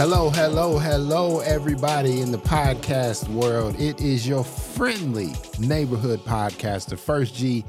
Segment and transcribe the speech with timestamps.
[0.00, 3.78] Hello, hello, hello, everybody in the podcast world.
[3.78, 7.66] It is your friendly neighborhood podcaster, First G,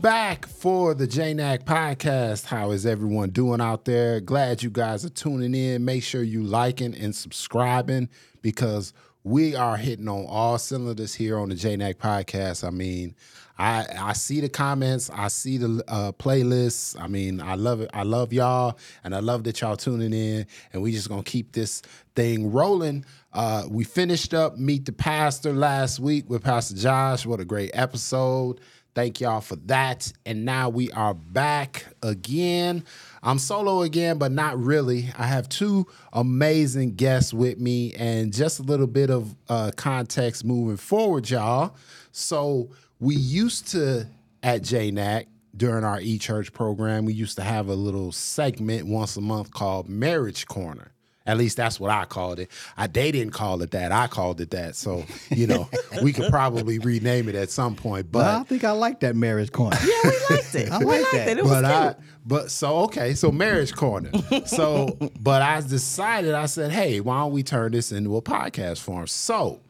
[0.00, 2.46] back for the JNAC podcast.
[2.46, 4.20] How is everyone doing out there?
[4.20, 5.84] Glad you guys are tuning in.
[5.84, 8.08] Make sure you liking and subscribing
[8.42, 8.92] because
[9.22, 12.66] we are hitting on all cylinders here on the JNAC podcast.
[12.66, 13.14] I mean,
[13.60, 16.98] I I see the comments, I see the uh, playlists.
[16.98, 17.90] I mean, I love it.
[17.92, 20.46] I love y'all, and I love that y'all tuning in.
[20.72, 21.82] And we just gonna keep this
[22.16, 23.04] thing rolling.
[23.34, 27.26] Uh, we finished up Meet the Pastor last week with Pastor Josh.
[27.26, 28.60] What a great episode!
[28.94, 30.10] Thank y'all for that.
[30.24, 32.82] And now we are back again.
[33.22, 35.10] I'm solo again, but not really.
[35.18, 40.46] I have two amazing guests with me, and just a little bit of uh, context
[40.46, 41.76] moving forward, y'all.
[42.10, 44.06] So we used to
[44.42, 49.20] at JNAC during our e-church program, we used to have a little segment once a
[49.20, 50.92] month called Marriage Corner.
[51.26, 52.50] At least that's what I called it.
[52.76, 53.92] I they didn't call it that.
[53.92, 54.74] I called it that.
[54.74, 55.68] So you know,
[56.02, 58.10] we could probably rename it at some point.
[58.10, 59.76] But I think I like that marriage corner.
[59.80, 60.70] Yeah, we liked it.
[60.72, 61.28] I we liked that.
[61.28, 61.38] it.
[61.38, 61.72] It was but cute.
[61.72, 64.10] I but so okay, so marriage corner.
[64.46, 68.80] So but I decided I said, hey, why don't we turn this into a podcast
[68.80, 69.06] form?
[69.06, 69.60] So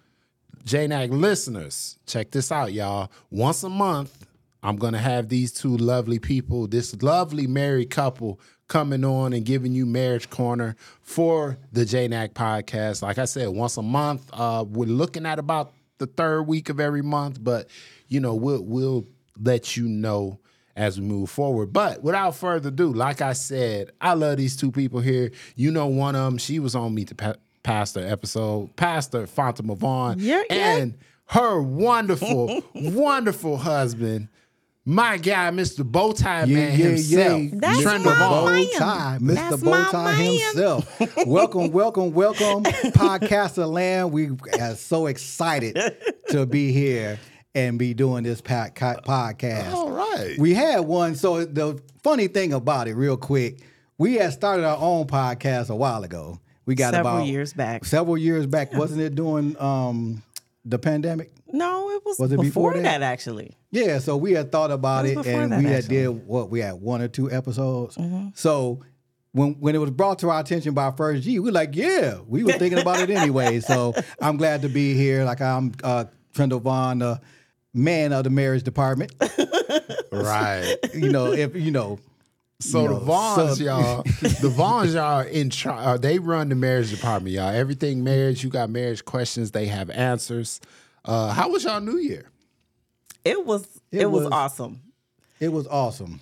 [0.64, 3.10] JNAC listeners, check this out, y'all.
[3.30, 4.26] Once a month,
[4.62, 9.72] I'm gonna have these two lovely people, this lovely married couple coming on and giving
[9.72, 13.02] you marriage corner for the JNAC podcast.
[13.02, 14.30] Like I said, once a month.
[14.32, 17.68] Uh, we're looking at about the third week of every month, but
[18.08, 19.06] you know, we'll we'll
[19.38, 20.38] let you know
[20.76, 21.72] as we move forward.
[21.72, 25.30] But without further ado, like I said, I love these two people here.
[25.56, 27.14] You know, one of them, she was on Meet the
[27.62, 30.76] Pastor episode, Pastor Fatima Vaughn, Yeah, yeah.
[30.78, 30.94] and
[31.26, 34.28] her wonderful, wonderful husband,
[34.86, 35.84] my guy, Mr.
[35.88, 38.44] Bowtie Man himself, That's Trent my Devon.
[38.46, 38.64] man.
[38.66, 39.34] Bowtie, Mr.
[39.50, 41.26] That's my Bowtie himself.
[41.26, 44.10] welcome, welcome, welcome, podcaster land.
[44.10, 45.78] We are so excited
[46.30, 47.20] to be here
[47.54, 49.72] and be doing this podcast.
[49.74, 50.36] All right.
[50.38, 51.14] We had one.
[51.14, 53.60] So the funny thing about it, real quick,
[53.98, 56.40] we had started our own podcast a while ago.
[56.70, 57.84] We got Several about years back.
[57.84, 59.16] Several years back, wasn't it?
[59.16, 60.22] During um,
[60.64, 61.32] the pandemic.
[61.52, 63.00] No, it was, Was it before, before that?
[63.00, 63.02] that?
[63.02, 63.56] actually.
[63.72, 65.96] Yeah, so we had thought about It it, and that, we had actually.
[65.96, 67.98] did what we had one or two episodes.
[68.34, 68.84] So
[69.32, 72.20] when when it was brought to our attention by First G, we were like, yeah,
[72.28, 73.58] we were thinking about it anyway.
[73.58, 73.92] So
[74.22, 75.24] I'm glad to be here.
[75.24, 76.04] Like I'm uh,
[76.36, 77.20] Trendelle Vaughn, the
[77.74, 79.12] man of the marriage department.
[80.12, 80.76] Right.
[80.92, 81.98] You know, if you know,
[82.60, 85.84] So you the Vaughns, so- y'all, the Vaughns, y'all, are in charge.
[85.84, 87.48] Uh, they run the marriage department, y'all.
[87.54, 89.50] Everything marriage, you got marriage questions.
[89.50, 90.60] They have answers.
[91.04, 92.26] Uh, how was y'all New Year?
[93.24, 94.82] It was it, It was, was- awesome.
[95.40, 96.20] it was awesome.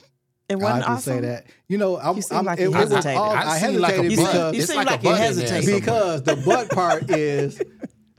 [0.49, 1.15] It wasn't have to awesome.
[1.15, 1.47] say that.
[1.69, 3.19] You know, I'm, You seem I'm, like it, you it was hesitated.
[3.19, 4.33] all, I I see like a hesitated You, butt.
[4.33, 5.81] seem, you because It's seem like like, a you butt in hesitated.
[5.81, 7.61] because the butt part is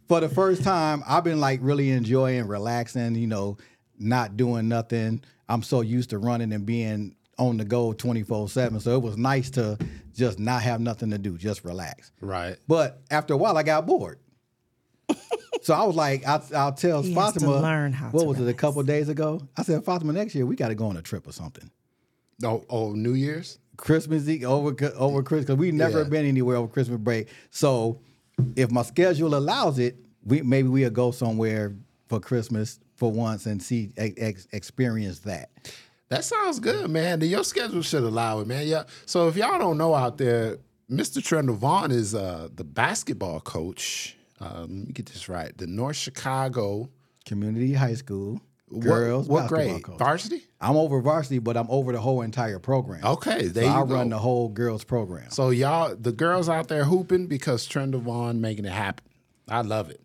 [0.07, 3.57] for the first time I've been like really enjoying relaxing, you know,
[3.97, 5.23] not doing nothing.
[5.47, 8.81] I'm so used to running and being on the go 24/7.
[8.81, 9.77] So it was nice to
[10.13, 12.11] just not have nothing to do, just relax.
[12.21, 12.57] Right.
[12.67, 14.19] But after a while I got bored.
[15.63, 18.27] so I was like, I, I'll tell He has to Fatima, learn how what to
[18.27, 19.41] was it, a couple days ago?
[19.57, 21.69] I said, Fatima, next year we got to go on a trip or something.
[22.43, 23.57] Oh, oh, New Year's.
[23.77, 26.09] Christmas Eve over over Christmas because we never Yeah.
[26.09, 27.29] been anywhere over Christmas break.
[27.49, 28.01] So
[28.57, 29.95] if my schedule allows it,
[30.25, 31.75] we maybe we'll go somewhere
[32.07, 35.49] for Christmas for once and see ex- experience that.
[36.09, 37.21] That sounds good, man.
[37.21, 38.67] Your schedule should allow it, man.
[38.67, 38.83] Yeah.
[39.05, 40.57] So if y'all don't know out there,
[40.89, 41.19] Mr.
[41.21, 44.17] Trendelle Vaughn is uh, the basketball coach.
[44.39, 45.55] Um, let me get this right.
[45.57, 46.89] The North Chicago
[47.25, 48.41] Community high school
[48.79, 49.83] girls What, basketball grade?
[49.83, 49.97] coach.
[49.99, 50.41] Varsity.
[50.61, 53.03] I'm over varsity, but I'm over the whole entire program.
[53.03, 53.93] Okay, so I go.
[53.95, 55.29] run the whole girls program.
[55.31, 59.05] So y'all, the girls out there hooping because Trendelle Vaughn making it happen.
[59.47, 60.01] I love it.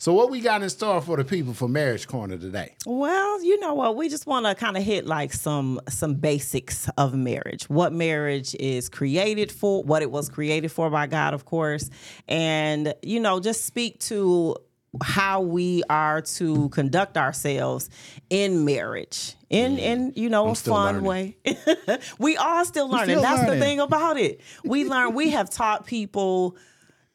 [0.00, 2.76] So what we got in store for the people for Marriage Corner today?
[2.86, 3.96] Well, you know what?
[3.96, 7.68] We just want to kind of hit like some some basics of marriage.
[7.68, 11.90] What marriage is created for, what it was created for by God, of course,
[12.28, 14.56] and you know, just speak to
[15.02, 17.90] how we are to conduct ourselves
[18.30, 21.04] in marriage in in you know a fun learning.
[21.04, 21.36] way
[22.18, 23.60] we are still learning still that's learning.
[23.60, 26.56] the thing about it we learn we have taught people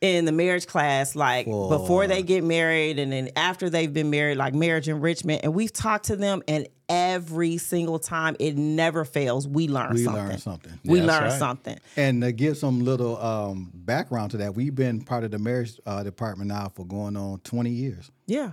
[0.03, 4.35] in the marriage class like before they get married and then after they've been married
[4.35, 9.47] like marriage enrichment and we've talked to them and every single time it never fails
[9.47, 10.03] we learn something.
[10.03, 10.79] We something learn something.
[10.83, 11.39] we that's learn right.
[11.39, 15.39] something And to give some little um, background to that, we've been part of the
[15.39, 18.11] marriage uh, department now for going on 20 years.
[18.27, 18.51] yeah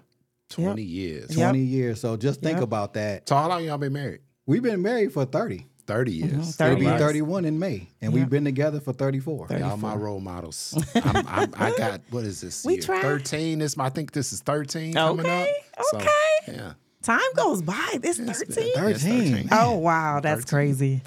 [0.50, 1.30] 20 years.
[1.36, 1.50] Yep.
[1.50, 2.00] 20 years.
[2.00, 2.62] So just think Yep.
[2.64, 3.28] about that.
[3.28, 4.20] So how long y'all been married?
[4.46, 5.66] We've been married for 30.
[5.90, 6.36] 30 mm-hmm.
[6.36, 6.56] years.
[6.56, 7.00] 30 It'll be years.
[7.00, 9.48] 31 in May, and we've been together for 34.
[9.58, 10.74] Y'all my role models.
[10.94, 12.64] I'm, I'm, I got what is this?
[12.64, 12.82] We year?
[12.82, 13.02] try.
[13.02, 13.58] 13.
[13.58, 15.26] This I think this is 13 coming up.
[15.26, 15.54] Okay,
[15.90, 16.08] So, okay.
[16.46, 16.72] yeah.
[17.02, 17.98] Time goes by.
[18.02, 18.74] It's been 13.
[18.74, 19.48] 13.
[19.50, 21.02] Oh wow, that's crazy.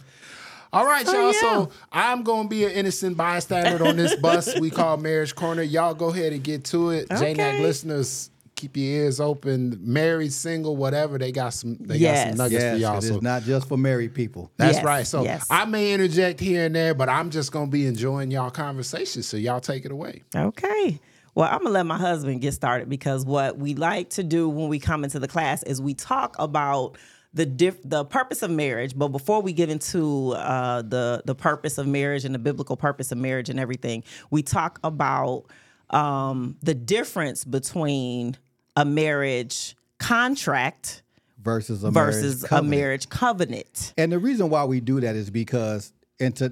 [0.74, 1.32] All right, y'all.
[1.32, 1.40] Yeah.
[1.40, 5.62] So I'm gonna be an innocent bystander on this bus we call Marriage Corner.
[5.62, 7.08] Y'all go ahead and get to it.
[7.12, 7.36] Okay.
[7.36, 8.32] JNAC listeners,
[8.64, 9.78] keep your ears open.
[9.82, 11.18] Married, single, whatever.
[11.18, 11.78] They got some.
[11.80, 12.94] They got some nuggets Yes, for y'all.
[12.96, 14.52] 'cause So it's not just for married people.
[14.58, 15.06] that's Yes, right.
[15.08, 15.46] So yes.
[15.50, 19.22] I may interject here and there, but I'm just gonna be enjoying y'all conversation.
[19.24, 20.24] So y'all take it away.
[20.36, 21.00] Okay.
[21.36, 24.70] Well, I'm gonna let my husband get started because what we like to do when
[24.70, 26.98] we come into the class is we talk about
[27.34, 28.94] the diff- the purpose of marriage.
[28.96, 33.12] But before we get into uh, the the purpose of marriage and the biblical purpose
[33.12, 35.46] of marriage and everything, we talk about
[35.90, 38.38] um, the difference between
[38.76, 41.04] a marriage contract
[41.42, 42.70] versus a versus marriage a covenant.
[42.70, 43.94] marriage covenant.
[43.98, 46.52] And the reason why we do that is because in to,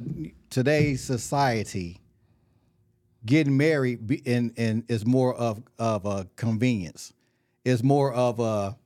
[0.50, 2.00] today's society,
[3.25, 7.13] getting married be- in, in is more of, of a convenience.
[7.63, 8.77] It's more of a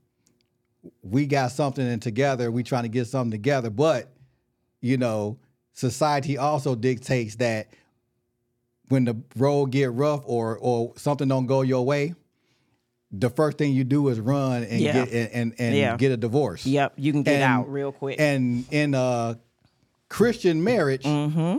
[1.01, 3.69] we got something and together, we trying to get something together.
[3.69, 4.13] But,
[4.81, 5.39] you know,
[5.73, 7.67] society also dictates that
[8.89, 12.13] when the road get rough or or something don't go your way,
[13.19, 14.93] the first thing you do is run and Yeah.
[15.05, 15.97] get and, and, and Yeah.
[15.97, 16.65] get a divorce.
[16.65, 18.19] Yep, you can get And- out real quick.
[18.19, 19.37] And in a
[20.09, 21.57] Christian marriage, Mm-hmm.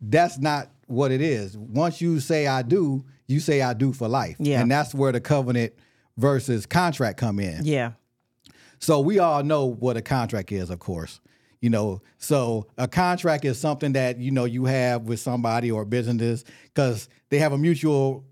[0.00, 1.56] that's not what it is.
[1.56, 4.36] Once you say I do, you say I do for life.
[4.38, 4.60] Yeah.
[4.60, 5.72] And that's where the covenant
[6.16, 7.64] versus contract come in.
[7.64, 7.92] yeah.
[8.80, 11.20] So we all know what a contract is, of course.
[11.60, 15.84] You know, so a contract is something that you know you have with somebody or
[15.84, 18.24] business because they have a mutual,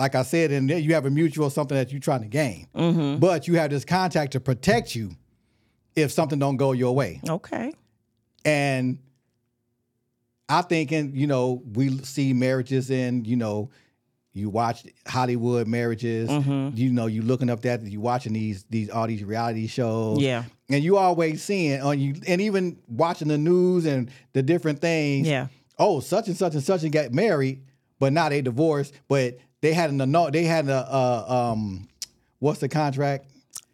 [0.00, 2.66] like I said, and you have a mutual something that you're trying to gain.
[2.74, 3.20] Mm-hmm.
[3.20, 5.10] But you have this contract to protect you
[5.94, 7.20] if something don't go your way.
[7.28, 7.74] Okay.
[8.42, 8.98] And
[10.48, 13.68] I think, and you know, we see marriages in, you know,
[14.32, 16.30] you watch Hollywood marriages.
[16.30, 16.78] Mm-hmm.
[16.78, 20.18] You know, you looking up that you watching these these all these reality shows.
[20.18, 20.44] Yeah.
[20.70, 25.26] and you always seeing on you, and even watching the news and the different things.
[25.26, 25.48] Yeah.
[25.78, 27.62] Oh, such and such and such and got married,
[27.98, 28.94] but now they divorced.
[29.08, 31.88] But they had an no, they had a uh, um,
[32.38, 33.26] what's the contract?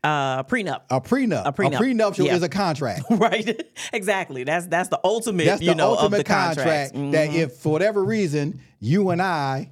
[0.05, 0.83] Uh, prenup.
[0.91, 1.43] A prenup.
[1.47, 1.75] A prenup.
[1.75, 2.37] A prenuptial Yeah.
[2.37, 3.03] is a contract.
[3.11, 3.61] right
[3.93, 7.35] exactly that's that's the ultimate That's you the know ultimate of the contract, contract that
[7.35, 9.71] if for whatever reason you and I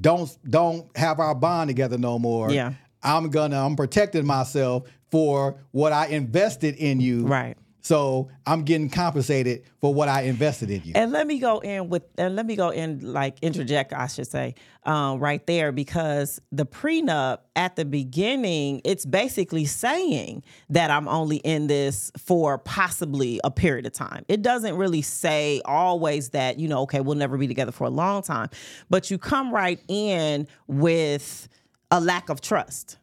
[0.00, 2.74] don't don't have our bond together no more, Yeah.
[3.02, 7.26] I'm gonna I'm protecting myself for what I invested in you.
[7.26, 10.92] right So I'm getting compensated for what I invested in you.
[10.94, 14.26] and let me go in with and let me go in like interject i should
[14.26, 14.54] say
[14.84, 21.36] um, right there because the prenup at the beginning it's basically saying that i'm only
[21.38, 24.24] in this for possibly a period of time.
[24.28, 27.90] It doesn't really say always that you know okay we'll never be together for a
[27.90, 28.48] long time
[28.88, 31.48] but you come right in with
[31.90, 32.98] a lack of trust.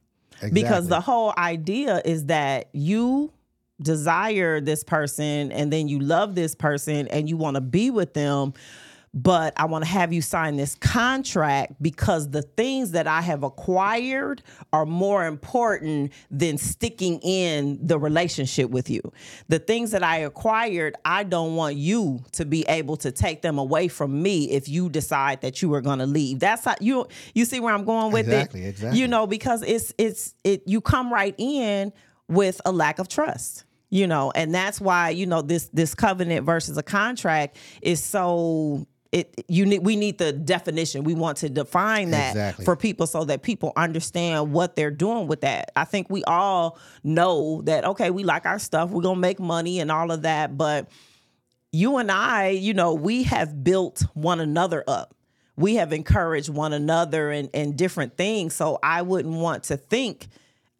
[0.54, 3.34] Because the whole idea is that you
[3.82, 8.14] desire this person and then you love this person and you want to be with
[8.14, 8.54] them
[9.14, 13.42] but I want to have you sign this contract because the things that I have
[13.42, 19.02] acquired are more important than sticking in the relationship with you.
[19.48, 23.58] The things that I acquired, I don't want you to be able to take them
[23.58, 26.40] away from me if you decide that you are going to leave.
[26.40, 28.70] That's how you you see where I'm going with Exactly, it.
[28.70, 29.00] exactly.
[29.00, 31.92] You know, because it's it's it you come right in
[32.28, 36.46] with a lack of trust you know and that's why you know this this covenant
[36.46, 41.50] versus a contract is so it you need we need the definition we want to
[41.50, 42.66] define that Exactly.
[42.66, 46.78] for people so that people understand what they're doing with that i think we all
[47.06, 50.58] know that okay we like our stuff we're gonna make money and all of that
[50.58, 50.90] but
[51.74, 55.14] you and I, you know, we have built one another up.
[55.58, 58.56] We have encouraged one another and and different things.
[58.56, 60.28] So I wouldn't want to think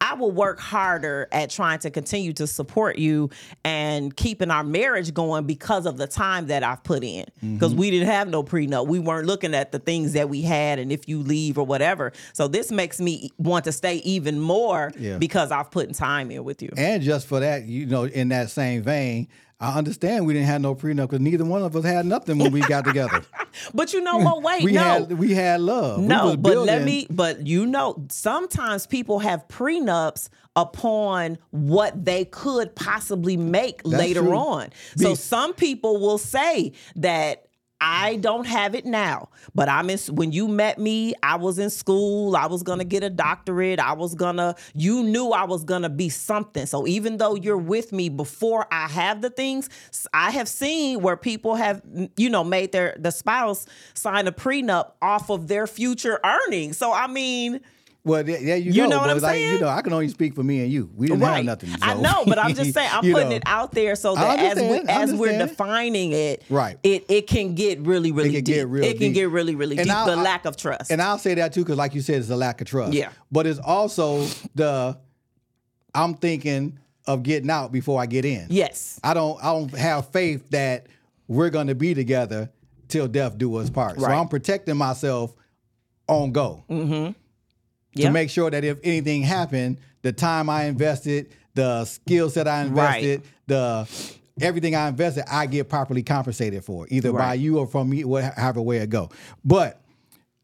[0.00, 3.30] I will work harder at trying to continue to support you
[3.64, 7.24] and keeping our marriage going because of the time that I've put in.
[7.24, 7.54] Mm-hmm.
[7.54, 8.86] Because we didn't have no prenup.
[8.86, 12.12] We weren't looking at the things that we had and if you leave or whatever.
[12.32, 15.18] So this makes me want to stay even more Yeah.
[15.18, 16.70] because I've put time in with you.
[16.76, 19.26] And just for that, you know, in that same vein,
[19.60, 22.52] I understand we didn't have no prenup because neither one of us had nothing when
[22.52, 23.22] we got together.
[23.74, 24.42] But you know what?
[24.42, 24.80] Wait, we no.
[24.80, 26.00] had we had love.
[26.00, 32.24] No, was but let me, but you know, sometimes people have prenups upon what they
[32.24, 34.36] could possibly make later true.
[34.36, 34.68] on.
[34.96, 37.47] So some people will say that
[37.80, 39.98] I don't have it now, but I'm in.
[40.10, 42.36] When you met me, I was in school.
[42.36, 43.78] I was gonna get a doctorate.
[43.78, 44.56] I was gonna.
[44.74, 46.66] You knew I was gonna be something.
[46.66, 49.68] So even though you're with me before I have the things,
[50.12, 51.82] I have seen where people have,
[52.16, 56.76] you know, made their the spouse sign a prenup off of their future earnings.
[56.76, 57.60] So I mean.
[58.08, 58.88] Well, there you, You go.
[58.88, 59.54] know what but I'm like, saying?
[59.54, 60.90] You know, I can only speak for me and you.
[60.96, 61.70] We didn't have nothing.
[61.82, 63.36] I know, but I'm just saying I'm putting know.
[63.36, 66.78] it out there so that as we as we're defining it, Right.
[66.82, 68.54] it it can get really really It can deep.
[68.56, 69.14] get real it can deep.
[69.14, 69.94] get really really And deep.
[69.94, 70.90] I'll- the I- lack of trust.
[70.90, 72.94] And I'll say that too, because like you said, it's a lack of trust.
[72.94, 73.10] Yeah.
[73.30, 74.98] But it's also the
[75.94, 78.46] I'm thinking of getting out before I get in.
[78.50, 79.00] yes.
[79.02, 80.86] I don't I don't have faith that
[81.26, 82.50] we're gonna be together
[82.88, 83.96] till death do us part.
[83.98, 84.06] Right.
[84.12, 85.34] So I'm protecting myself
[86.08, 86.64] on go.
[86.70, 87.14] To
[87.94, 88.10] Yeah.
[88.10, 93.22] make sure that if anything happened, the time I invested, the skill set I invested,
[93.46, 93.88] the
[94.40, 98.30] everything I invested, I get properly compensated for, either by you or from me, wha-
[98.36, 99.10] however way it go.
[99.44, 99.80] But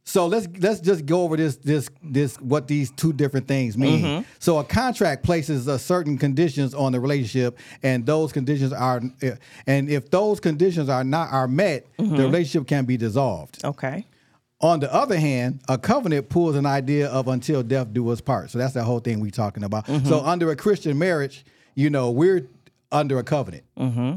[0.07, 4.05] so let's let's just go over this this this what these two different things mean.
[4.05, 4.29] Mm-hmm.
[4.39, 9.01] So a contract places a certain conditions on the relationship, and those conditions are,
[9.67, 12.17] and if those conditions are not are met, Mm-hmm.
[12.17, 13.65] the relationship can be dissolved.
[13.65, 14.05] Okay.
[14.65, 18.51] On the other hand, a covenant pulls an idea of until death do us part.
[18.51, 19.85] So that's the whole thing we're talking about.
[19.85, 20.09] Mm-hmm.
[20.09, 21.45] So under a Christian marriage,
[21.75, 22.49] you know, we're
[22.91, 23.65] under a covenant.
[23.79, 24.15] Mm-hmm.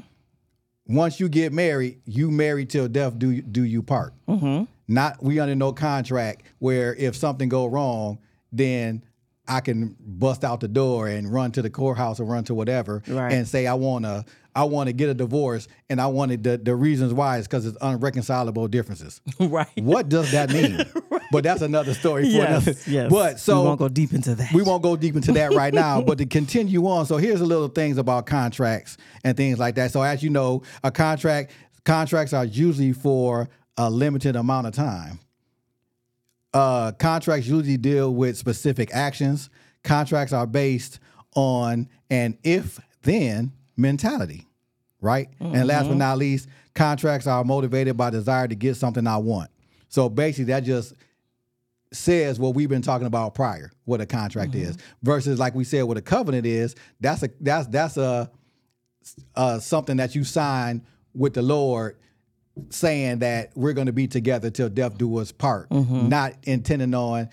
[0.96, 4.14] Once you get married, you marry till death do do you part.
[4.30, 4.64] Mm-hmm.
[4.88, 8.20] Not we under no contract where if something go wrong,
[8.54, 9.04] then
[9.50, 13.04] I can bust out the door and run to the courthouse or run to whatever
[13.06, 13.34] Right.
[13.34, 14.24] and say I wanna
[14.58, 17.66] I want to get a divorce and I wanted the, the reasons why is because
[17.66, 19.22] it's unreconcilable differences.
[19.40, 19.68] right.
[19.78, 20.84] What does that mean?
[21.30, 22.80] But that's another story for Yes, another.
[22.90, 23.12] yes.
[23.12, 24.54] But so we won't go deep into that.
[24.54, 27.06] we won't go deep into that right now, but to continue on.
[27.06, 28.96] So here's a little things about contracts
[29.26, 29.92] and things like that.
[29.92, 31.52] So as you know, a contract
[31.84, 35.20] contracts are usually for a limited amount of time.
[36.54, 39.50] Uh, contracts usually deal with specific actions.
[39.84, 41.00] Contracts are based
[41.36, 44.47] on an if then mentality,
[45.02, 45.30] right?
[45.40, 49.50] And last but not least, contracts are motivated by desire to get something I want.
[49.90, 50.94] So basically, that just
[51.94, 55.84] says what we've been talking about prior, what a contract is, versus like we said,
[55.84, 56.76] what a covenant is.
[57.00, 58.30] That's a that's that's a
[59.36, 61.98] uh, something that you sign with the Lord,
[62.70, 67.30] saying that we're going to be together till death do us part, not intending on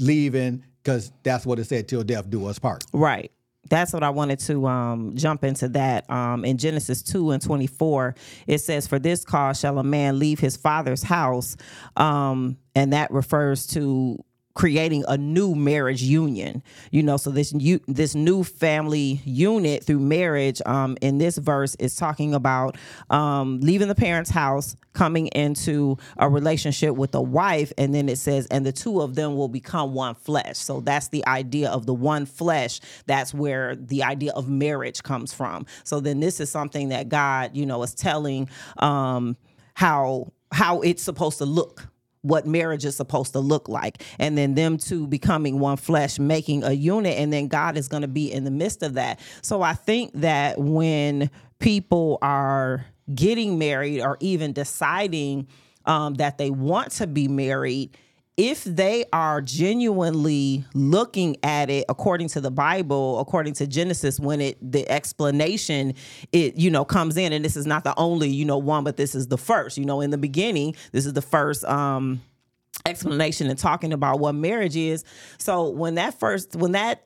[0.00, 2.84] leaving because that's what it said till death do us part.
[2.92, 3.30] Right.
[3.68, 6.08] That's what I wanted to um, jump into that.
[6.10, 8.14] Um, in Genesis 2 and 24,
[8.46, 11.56] it says, For this cause shall a man leave his father's house.
[11.96, 14.24] Um, and that refers to
[14.58, 16.60] creating a new marriage union
[16.90, 21.76] you know so this you this new family unit through marriage um in this verse
[21.76, 22.76] is talking about
[23.10, 28.18] um leaving the parents house coming into a relationship with a wife and then it
[28.18, 30.58] says and the two of them will become one flesh.
[30.58, 32.80] So that's the idea of the one flesh.
[33.06, 35.66] That's where the idea of marriage comes from.
[35.84, 38.48] So then this is something that god you know is telling
[38.78, 39.36] um
[39.74, 41.86] how how it's supposed to look
[42.28, 44.02] what marriage is supposed to look like.
[44.18, 48.02] And then them two becoming one flesh making a unit and then god is going
[48.02, 49.20] to be in the midst of that.
[49.42, 55.48] So i think that when people are getting married or even deciding
[55.84, 57.96] um, that they want to be married
[58.38, 64.40] if they are genuinely looking at it according to the bible according to genesis when
[64.40, 65.92] it the explanation
[66.32, 68.96] it you know comes in and this is not the only you know one but
[68.96, 69.78] this is the first.
[69.78, 72.20] You know in the beginning this is the first um
[72.86, 75.04] explanation and talking about what marriage is.
[75.38, 77.04] So when that first when that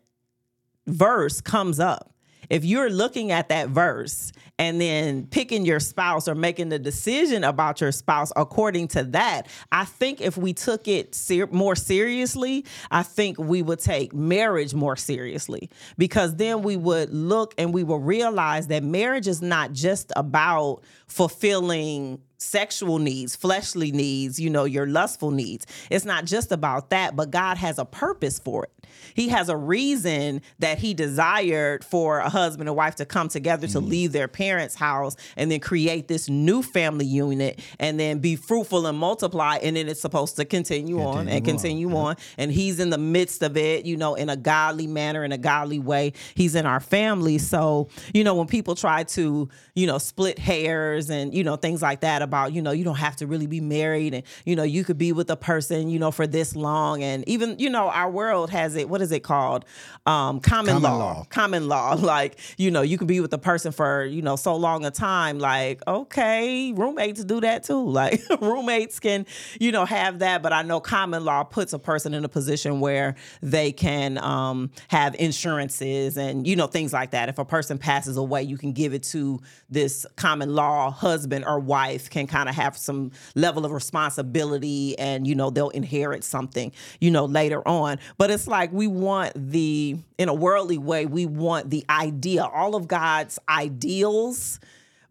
[0.87, 2.12] verse comes up
[2.53, 7.45] if you're looking at that verse and then picking your spouse or making the decision
[7.45, 12.67] about your spouse according to that, I think if we took it ser- more seriously,
[12.91, 17.85] I think we would take marriage more seriously because then we would look and we
[17.85, 24.65] will realize that marriage is not just about fulfilling sexual needs, fleshly needs, you know,
[24.65, 25.67] your lustful needs.
[25.91, 28.82] It's not just about that, but God has a purpose for it.
[29.15, 33.67] He has a reason that he desired for a husband and wife to come together
[33.69, 33.89] to mm.
[33.89, 38.87] leave their parents' house and then create this new family unit and then be fruitful
[38.87, 39.57] and multiply.
[39.57, 42.17] And then it's supposed to continue, on and Continue continue on.
[42.39, 45.39] And he's in the midst of it, you know, in a godly manner, in a
[45.39, 46.13] godly way.
[46.35, 47.39] He's in our family.
[47.39, 51.83] So, you know, when people try to, you know, split hairs and, you know, things
[51.83, 54.63] like that about, you know, you don't have to really be married and, you know,
[54.63, 57.03] you could be with a person, you know, for this long.
[57.03, 59.67] And even, you know, our world has it, what is it called?
[60.07, 60.99] Um, common, Common law.
[60.99, 61.27] law.
[61.29, 61.97] Common law.
[62.13, 64.91] Like, you know, you can be with a person for, you know, so long a
[64.91, 65.39] time.
[65.39, 67.83] Like, okay, roommates do that too.
[68.03, 69.27] Like, roommates can,
[69.61, 70.43] you know, have that.
[70.43, 74.71] But I know common law puts a person in a position where they can um,
[74.89, 77.29] have insurances and, you know, things like that.
[77.29, 79.41] If a person passes away, you can give it to
[79.71, 85.27] this common law husband or wife can kind of have some level of responsibility and,
[85.27, 87.99] you know, they'll inherit something, you know, later on.
[88.19, 92.75] But it's like we want the, in a worldly way, we want the idea, all
[92.75, 94.61] of God's ideals,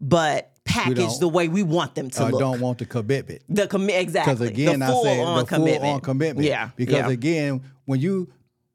[0.00, 2.40] but packaged the way we want them to I look.
[2.40, 3.42] don't want the commitment.
[3.48, 4.34] the commi- exactly.
[4.34, 5.82] Because again, the I say on the commitment.
[5.82, 6.46] full on commitment.
[6.46, 6.70] Yeah.
[6.76, 7.08] Because yeah.
[7.08, 8.28] again, when you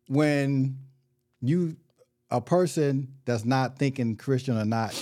[0.08, 0.78] when
[1.42, 1.78] you
[2.30, 4.94] a person that's not thinking Christian or not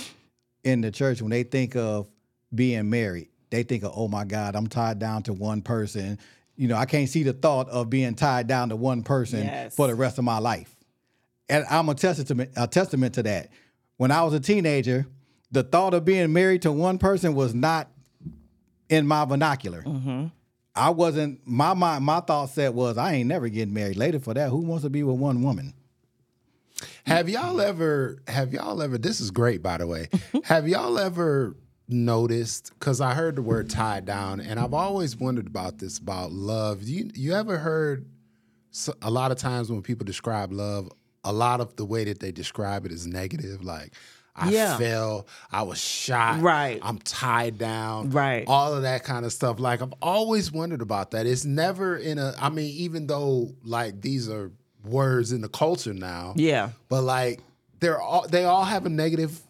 [0.64, 2.08] in the church, when they think of
[2.54, 6.18] being married, they think of, oh my God, I'm tied down to one person.
[6.56, 9.74] You know, I can't see the thought of being tied down to one person Yes.
[9.76, 10.74] for the rest of my life.
[11.48, 13.50] And I'm a testament a testament to that.
[13.98, 15.06] When I was a teenager,
[15.52, 17.88] the thought of being married to one person was not
[18.88, 19.82] in my vernacular.
[19.82, 20.26] Mm-hmm.
[20.74, 24.34] I wasn't my my my thought set was I ain't never getting married later for
[24.34, 24.50] that.
[24.50, 25.72] Who wants to be with one woman?
[27.06, 28.18] Have y'all ever?
[28.28, 28.98] Have y'all ever?
[28.98, 30.08] This is great, by the way.
[30.44, 31.56] have y'all ever
[31.88, 32.72] noticed?
[32.78, 36.82] Because I heard the word tied down, and I've always wondered about this about love.
[36.82, 38.06] You you ever heard?
[38.70, 40.90] So, a lot of times when people describe love,
[41.24, 43.64] a lot of the way that they describe it is negative.
[43.64, 43.94] Like
[44.34, 44.76] I Yeah.
[44.76, 46.78] fell, I was shot, Right.
[46.82, 48.44] I'm tied down, Right.
[48.46, 49.58] All of that kind of stuff.
[49.58, 51.26] Like I've always wondered about that.
[51.26, 52.34] It's never in a.
[52.38, 54.50] I mean, even though like these are
[54.84, 56.70] words in the culture now, yeah.
[56.90, 57.40] but like
[57.80, 59.40] they're all they all have a negative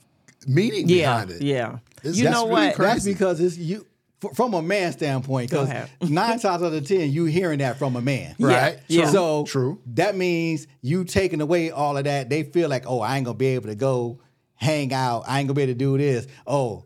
[0.47, 1.25] meaning Yeah.
[1.25, 1.43] behind it.
[1.43, 1.79] Yeah.
[1.99, 2.75] It's- you know really what?
[2.77, 2.93] crazy.
[2.93, 3.87] That's because it's you
[4.25, 5.51] f- from a man standpoint.
[5.51, 5.69] Because
[6.09, 8.79] nine times out of ten, you hearing that from a man, Right.
[8.89, 9.11] Yeah.
[9.11, 9.79] So True.
[9.95, 12.29] That means you taking away all of that.
[12.31, 14.21] They feel like, oh, I ain't gonna be able to go
[14.55, 15.25] hang out.
[15.27, 16.27] I ain't gonna be able to do this.
[16.47, 16.85] Oh,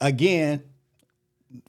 [0.00, 0.62] again,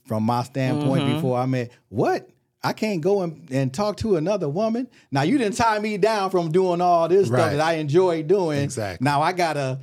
[0.06, 1.14] from my standpoint, Mm-hmm.
[1.14, 2.28] before I met what.
[2.62, 4.86] I can't go and, and talk to another woman.
[5.10, 7.38] Now you didn't tie me down from doing all this Right.
[7.38, 8.58] stuff that I enjoy doing.
[8.60, 9.02] Exactly.
[9.02, 9.80] Now I gotta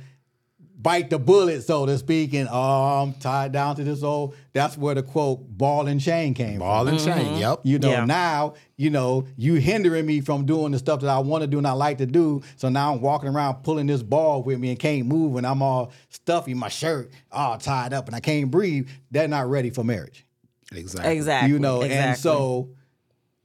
[0.80, 4.34] bite the bullet, so to speak, and oh, I'm tied down to this old.
[4.52, 6.94] That's where the quote "ball and chain" came Ball from.
[6.94, 7.26] and chain.
[7.26, 7.40] Mm-hmm.
[7.40, 7.60] Yep.
[7.64, 8.04] You know, Yeah.
[8.04, 11.58] now you know you hindering me from doing the stuff that I want to do
[11.58, 12.42] and I like to do.
[12.56, 15.62] So now I'm walking around pulling this ball with me and can't move, and I'm
[15.62, 18.88] all stuffy, my shirt all tied up, and I can't breathe.
[19.10, 20.24] They're not ready for marriage.
[20.72, 21.12] exactly.
[21.16, 21.50] Exactly.
[21.50, 22.70] You know, and so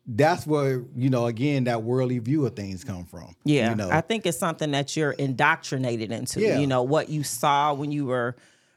[0.06, 3.36] that's where you know again that worldly view of things come from.
[3.46, 6.42] Yeah, you know, I think it's something that you're indoctrinated into.
[6.42, 6.60] Yeah.
[6.60, 8.36] You know, what you saw when you were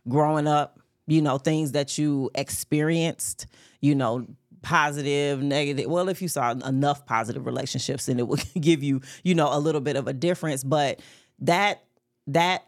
[0.08, 3.46] growing up, you know, things that you experienced,
[3.80, 4.26] you know,
[4.62, 5.90] positive, negative.
[5.90, 9.58] Well, if you saw enough positive relationships, then it would give you, you know, a
[9.58, 10.62] little bit of a difference.
[10.62, 11.00] But
[11.40, 11.82] that
[12.28, 12.64] that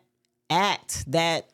[0.50, 1.48] act, that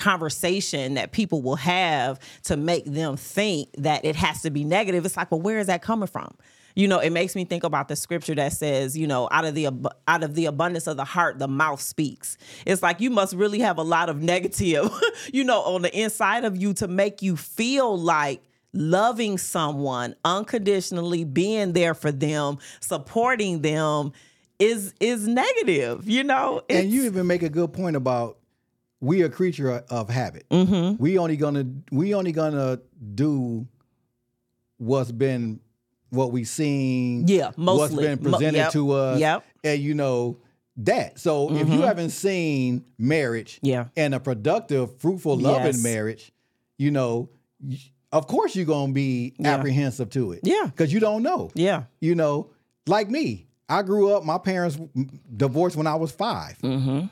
[0.00, 5.04] conversation that people will have to make them think that it has to be negative.
[5.04, 6.34] It's like, well, where is that coming from?
[6.74, 9.54] You know, it makes me think about the scripture that says, you know, out of
[9.54, 12.38] the ab- out of the abundance of the heart, the mouth speaks.
[12.66, 14.90] It's like you must really have a lot of negative,
[15.32, 21.24] you know, on the inside of you to make you feel like loving someone unconditionally,
[21.24, 24.12] being there for them, supporting them
[24.58, 26.08] is is negative.
[26.08, 28.38] You know, and you even make a good point about
[29.00, 30.46] we a creature of habit.
[30.50, 31.02] Mm-hmm.
[31.02, 32.80] We only gonna we only gonna
[33.14, 33.66] do
[34.78, 35.60] what's been
[36.10, 37.26] what we seen.
[37.28, 39.20] Yeah, mostly what's been Mo- presented yep, to us.
[39.20, 39.40] yep.
[39.40, 39.68] Mm-hmm.
[39.68, 40.38] and you know
[40.78, 41.18] that.
[41.18, 43.86] So if you haven't seen marriage, Yeah.
[43.96, 45.82] and a productive, fruitful, loving Yes.
[45.82, 46.32] marriage,
[46.78, 47.28] you know,
[48.12, 49.54] of course you're gonna be Yeah.
[49.54, 50.40] apprehensive to it.
[50.42, 50.64] Yeah.
[50.66, 51.50] because you don't know.
[51.54, 51.84] yeah.
[52.00, 52.50] You know,
[52.86, 54.24] like me, I grew up.
[54.24, 54.78] My parents
[55.36, 57.06] divorced when I was 5 Mm-hmm.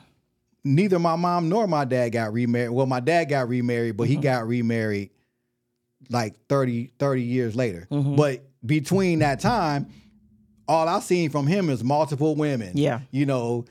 [0.63, 2.71] Neither my mom nor my dad got remarried.
[2.71, 4.23] Well, my dad got remarried, but he Mm-hmm.
[4.23, 5.09] got remarried
[6.09, 7.87] like 30, 30 years later.
[7.91, 8.15] Mm-hmm.
[8.15, 9.87] But between that time,
[10.67, 12.71] all I seen from him is multiple women.
[12.75, 13.01] Yeah.
[13.11, 13.65] You know,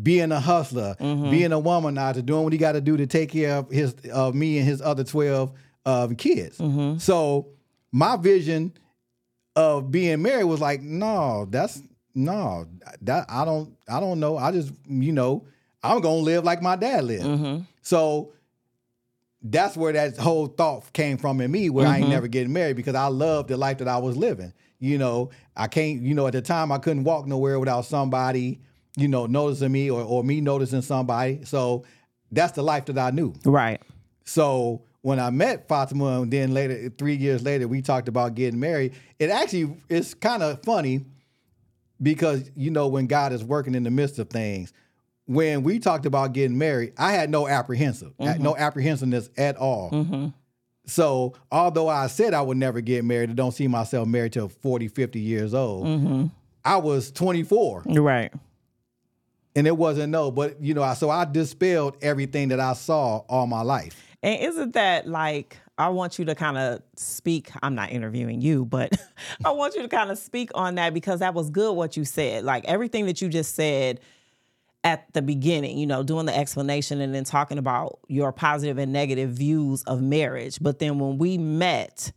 [0.00, 1.30] being a hustler, Mm-hmm.
[1.30, 4.34] being a womanizer, doing what he got to do to take care of his of
[4.34, 5.52] me and his other 12
[5.86, 6.58] um, kids.
[6.58, 6.98] Mm-hmm.
[6.98, 7.48] So
[7.92, 8.72] my vision
[9.56, 11.82] of being married was like, no, that's
[12.14, 12.66] no,
[13.02, 14.36] that I don't I don't know.
[14.38, 15.46] I just, you know,
[15.82, 17.24] I'm gonna live like my dad lived.
[17.24, 17.62] Mm-hmm.
[17.82, 18.32] So
[19.42, 22.02] that's where that whole thought came from in me, where I Mm-hmm.
[22.02, 24.52] ain't never getting married because I loved the life that I was living.
[24.78, 28.60] You know, I can't, you know, at the time I couldn't walk nowhere without somebody,
[28.96, 31.44] you know, noticing me or, or me noticing somebody.
[31.44, 31.84] So
[32.30, 33.34] that's the life that I knew.
[33.44, 33.80] Right.
[34.24, 38.60] So when I met Fatima, and then later, three years later, we talked about getting
[38.60, 38.94] married.
[39.18, 41.04] It actually it's kind of funny
[42.00, 44.72] because you know when God is working in the midst of things.
[45.26, 48.62] When we talked about getting married, I had no apprehensive, no mm-hmm.
[48.62, 49.90] apprehensiveness at all.
[49.90, 50.28] Mm-hmm.
[50.86, 54.48] So although I said I would never get married, I don't see myself married till
[54.48, 55.86] 40, 50 years old.
[55.86, 56.26] Mm-hmm.
[56.64, 58.32] I was 24 Right.
[59.54, 63.18] and it wasn't no, but you know, I so I dispelled everything that I saw
[63.28, 64.00] all my life.
[64.22, 67.50] And isn't that like I want you to kind of speak?
[67.62, 68.92] I'm not interviewing you, but
[69.44, 72.04] I want you to kind of speak on that because that was good what you
[72.04, 72.44] said.
[72.44, 74.00] Like everything that you just said
[74.84, 78.92] at the beginning, you know, doing the explanation and then talking about your positive and
[78.92, 80.58] negative views of marriage.
[80.60, 82.12] But then when we met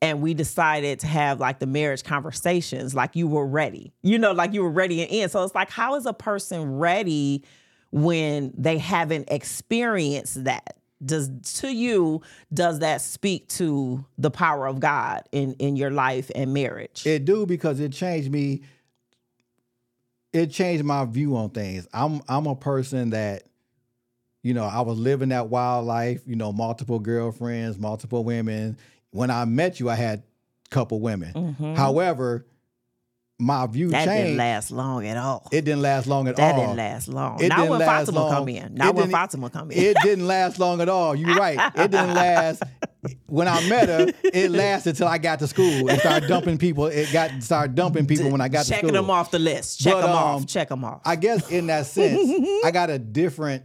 [0.00, 4.32] and we decided to have like the marriage conversations, like you were ready, you know,
[4.32, 5.28] like you were ready and in.
[5.28, 7.44] So it's like, how is a person ready
[7.90, 10.76] when they haven't experienced that?
[11.04, 12.22] Does to you
[12.54, 17.04] does that speak to the power of God in in your life and marriage?
[17.04, 18.62] It do because it changed me.
[20.32, 21.86] It changed my view on things.
[21.92, 23.44] I'm I'm a person that,
[24.42, 26.22] you know, I was living that wild life.
[26.26, 28.78] You know, multiple girlfriends, multiple women.
[29.10, 31.32] When I met you, I had a couple women.
[31.34, 31.74] Mm-hmm.
[31.74, 32.46] However,
[33.42, 34.22] my view that changed.
[34.24, 35.48] didn't last long at all.
[35.50, 36.60] It didn't last long at that all.
[36.60, 37.42] That didn't last long.
[37.42, 38.30] It Not when Fatima long.
[38.32, 38.64] come in.
[38.64, 39.78] It Not when Fatima come in.
[39.78, 41.14] It didn't last long at all.
[41.16, 41.58] You're right.
[41.74, 42.62] It didn't last.
[43.26, 46.86] When I met her, it lasted until I got to school and started dumping people.
[46.86, 48.76] It got started dumping people when I got to school.
[48.76, 49.80] Checking them off the list.
[49.80, 50.46] Check But, them um, off.
[50.46, 51.00] Check them off.
[51.04, 52.30] I guess in that sense,
[52.64, 53.64] I got a different.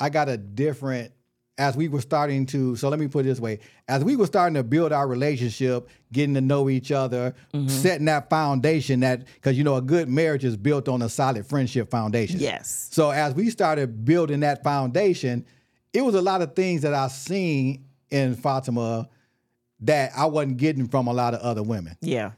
[0.00, 1.12] I got a different.
[1.58, 4.26] As we were starting to, so let me put it this way: as we were
[4.26, 7.66] starting to build our relationship, getting to know each other, Mm-hmm.
[7.68, 11.44] setting that foundation, that because you know a good marriage is built on a solid
[11.46, 12.38] friendship foundation.
[12.38, 12.88] yes.
[12.92, 15.44] So as we started building that foundation,
[15.92, 19.08] it was a lot of things that I seen in Fatima
[19.80, 21.96] that I wasn't getting from a lot of other women.
[22.00, 22.32] Yeah.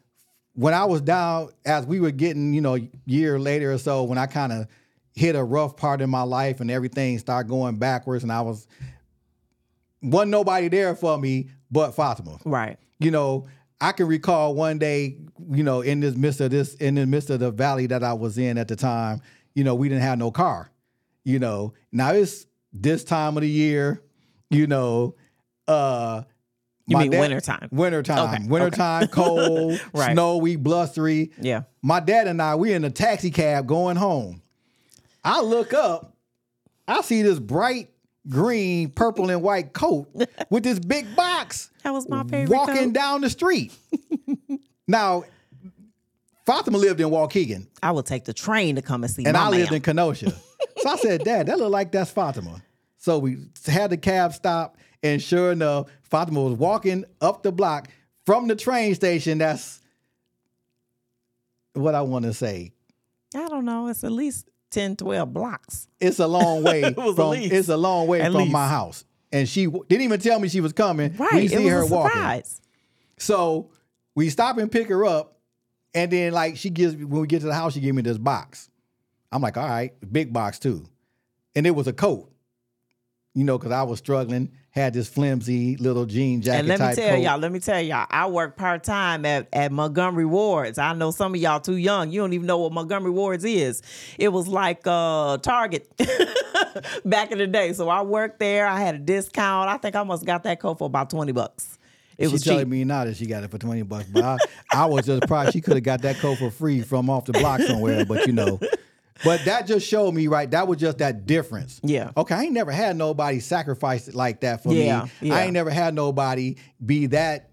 [0.55, 4.19] When I was down, as we were getting, you know, year later or so, when
[4.19, 4.67] I kind of
[5.15, 8.67] hit a rough part in my life and everything started going backwards, and I was
[10.03, 12.79] wasn't nobody there for me but Fatima Right.
[12.99, 13.47] you know,
[13.81, 15.17] I can recall one day,
[15.51, 18.13] you know, in this midst of this, in the midst of the valley that I
[18.13, 19.23] was in at the time,
[19.55, 20.71] you know, we didn't have no car.
[21.25, 24.03] You know, now it's this time of the year,
[24.51, 25.15] you know,
[25.69, 26.23] uh
[26.87, 27.69] You mean wintertime.
[27.71, 28.35] Wintertime.
[28.35, 30.13] Okay, Wintertime, cold, Right.
[30.13, 31.31] snowy, blustery.
[31.41, 31.63] Yeah.
[31.83, 34.43] My dad and I, we in a taxi cab going home.
[35.25, 36.17] I look up,
[36.89, 37.91] I see this bright
[38.29, 40.09] green, purple, and white coat
[40.51, 42.51] with this big box That was my favorite.
[42.55, 42.93] walking coat.
[42.93, 43.73] down the street.
[44.89, 45.25] now,
[46.47, 49.49] Fatima lived in Waukegan, I would take the train to come and see and I
[49.49, 49.77] lived man.
[49.77, 50.31] in Kenosha.
[50.79, 52.63] so I said, Dad, that look like that's Fatima.
[52.99, 57.89] So we had the cab stop, and sure enough, Fatima was walking up the block
[58.27, 59.39] from the train station.
[59.39, 59.81] That's
[61.75, 62.73] what I want to say.
[63.35, 63.87] I don't know.
[63.87, 65.89] It's at least 10, 12 blocks.
[66.01, 67.35] It's a long way It from.
[67.35, 68.53] It's a long way At from least.
[68.53, 71.17] my house, and she w- didn't even tell me she was coming.
[71.17, 71.35] Right.
[71.35, 72.43] We see her walking.
[73.19, 73.71] So
[74.15, 75.39] we stop and pick her up,
[75.95, 78.03] and then like she gives me when we get to the house, she gave me
[78.03, 78.69] this box.
[79.33, 80.85] I'm like, all right, big box too,
[81.55, 82.33] and it was a coat.
[83.35, 86.95] You know, because I was struggling, had this flimsy little jean jacket And let me
[86.95, 87.23] tell coat.
[87.23, 90.79] y'all, let me tell y'all, I work part time at, at Montgomery Wards.
[90.79, 92.13] I know some of y'all too young.
[92.13, 93.83] You don't even know what Montgomery Wards is.
[94.19, 95.89] It was like uh, Target
[97.05, 97.73] back in the day.
[97.73, 98.67] So I worked there.
[98.67, 99.69] I had a discount.
[99.69, 101.79] I think I must got that coat for about 20 bucks.
[102.17, 102.69] It She's was telling cheap.
[102.69, 104.37] me now that she got it for 20 bucks, but I,
[104.71, 107.33] I was just surprised she could have got that coat for free from off the
[107.33, 108.05] block somewhere.
[108.05, 108.61] But you know,
[109.25, 110.51] but that just showed me, right?
[110.51, 111.81] That was just that difference.
[111.83, 112.11] Yeah.
[112.17, 115.11] Okay, I ain't never had nobody sacrifice it like that for Yeah, me.
[115.29, 115.35] yeah.
[115.35, 117.51] I ain't never had nobody be that,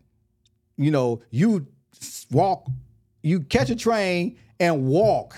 [0.77, 1.67] you know, you
[2.32, 2.67] walk,
[3.23, 5.36] you catch a train and walk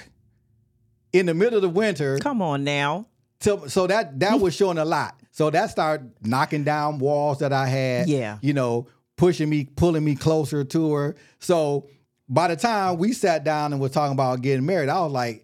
[1.14, 3.08] in the middle of the winter Come on now.
[3.42, 5.20] so so that that was showing a lot.
[5.32, 8.10] So that started knocking down walls that I had.
[8.10, 8.38] Yeah.
[8.42, 11.16] You know, pushing me, pulling me closer to her.
[11.40, 11.88] So
[12.28, 15.44] by the time we sat down and was talking about getting married, I was like,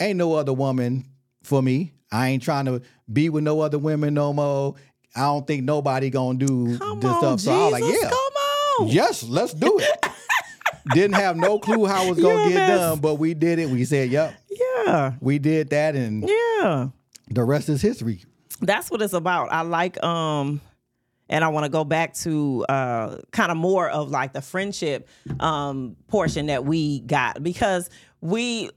[0.00, 1.04] ain't no other woman
[1.42, 1.92] for me.
[2.10, 2.82] I ain't trying to
[3.12, 4.74] be with no other women no more.
[5.16, 7.40] I don't think nobody gonna do Come this on, stuff.
[7.40, 8.08] So I was like, yeah.
[8.08, 8.12] Come
[8.80, 8.88] on.
[8.88, 10.06] Yes, let's do it.
[10.94, 13.68] Didn't have no clue how it was gonna get done, but we did it.
[13.68, 14.34] We said, Yep,
[14.86, 15.12] Yeah.
[15.20, 16.88] we did that, and Yeah.
[17.30, 18.24] the rest is history.
[18.60, 19.52] that's what it's about.
[19.52, 20.60] I like um
[21.28, 25.08] and I want to go back to uh kind of more of like the friendship
[25.40, 28.70] um portion that we got because we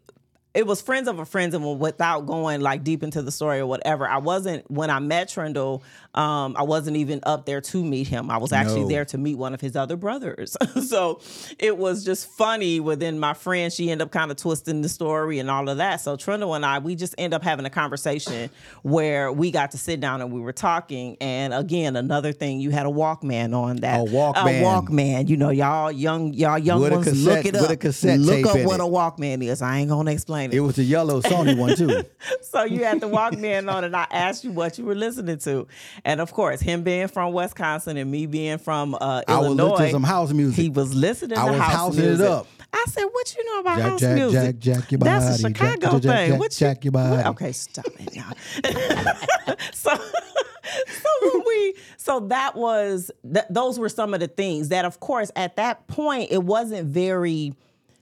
[0.54, 3.66] it was friends of a friends and without going like deep into the story or
[3.66, 4.08] whatever.
[4.08, 5.82] I wasn't when i met Trendelle
[6.13, 8.30] um, i wasn't even up there to meet him.
[8.30, 8.88] I was actually No.
[8.89, 10.58] there to meet one of his other brothers.
[10.82, 11.21] So
[11.60, 15.39] it was just funny within my friend she ended up kind of twisting the story
[15.39, 16.02] and all of that.
[16.02, 18.50] So Trendelle and i we just end up having a conversation
[18.84, 21.17] where we got to sit down and we were talking.
[21.21, 24.02] And again another thing you had a walkman on that.
[24.02, 24.62] A Walkman.
[24.62, 25.30] a walkman.
[25.30, 27.80] You know y'all young y'all young With ones cassette- look it up.
[27.80, 28.84] cassette look up what it.
[28.84, 29.62] a walkman is.
[29.62, 30.56] I ain't gonna explain It.
[30.58, 32.04] It was a yellow Sony one too.
[32.41, 35.67] so you had the Walkman on, and I asked you what you were listening to,
[36.06, 39.70] and of course, him being from Wisconsin and me being from uh, I was Illinois,
[39.72, 40.62] listening to some house music.
[40.64, 42.48] he was listening I to was house I was it up.
[42.74, 44.60] I said, "What you know about Jack, house jack, music?
[44.60, 46.30] jack, jack your That's a Chicago jack, thing.
[46.32, 47.16] jack, what you, jack your body.
[47.18, 48.32] what- Okay, stop it now.
[49.74, 54.86] so, so when we, so that was th- those were some of the things that,
[54.86, 57.54] of course, at that point, it wasn't very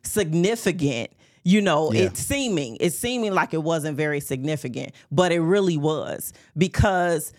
[0.03, 1.11] significant.
[1.43, 2.03] You know, Yeah.
[2.03, 7.31] it's seeming, it's seeming like it wasn't very significant, but it really was because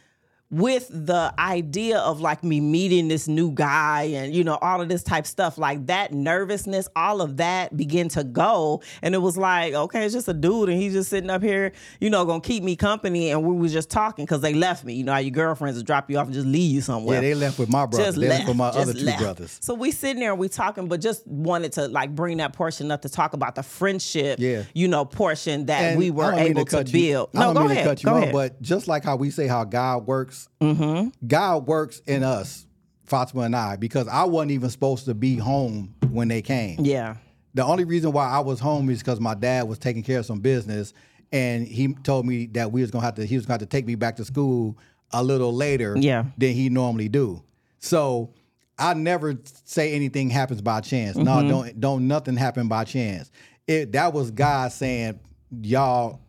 [0.51, 4.89] with the idea of like me meeting this new guy and you know all of
[4.89, 9.37] this type stuff like that nervousness all of that began to go and it was
[9.37, 12.41] like okay it's just a dude and he's just sitting up here you know gonna
[12.41, 15.19] keep me company and we was just talking because they left me you know how
[15.19, 17.69] your girlfriends will drop you off and just leave you somewhere Yeah, they left with
[17.69, 18.05] my brother.
[18.07, 19.21] just They left, left with my other two left.
[19.21, 19.59] brothers.
[19.63, 22.91] So we sitting there and we talking, but just wanted to like bring that portion
[22.91, 24.65] up to talk about the friendship, Yeah.
[24.75, 27.31] you know, portion that And we were able to, you- build.
[27.35, 27.85] I No, don't go mean ahead.
[27.85, 28.33] to cut you go off, ahead.
[28.35, 31.27] but just like how we say how God works, Mm-hmm.
[31.27, 32.67] God works in us,
[33.05, 36.81] Fatima and I, because I wasn't even supposed to be home when they came.
[36.81, 37.17] yeah,
[37.55, 40.27] The only reason why I was home is because my dad was taking care of
[40.27, 40.93] some business,
[41.33, 43.25] and he told me that we was gonna have to.
[43.27, 44.77] He was gonna have to take me back to school
[45.13, 46.25] a little later Yeah.
[46.39, 47.43] than he normally do.
[47.79, 48.33] So
[48.79, 51.17] I never say anything happens by chance.
[51.17, 51.25] Mm-hmm.
[51.25, 53.31] No, don't don't nothing happen by chance.
[53.67, 55.21] It that was God saying,
[55.63, 56.21] y'all,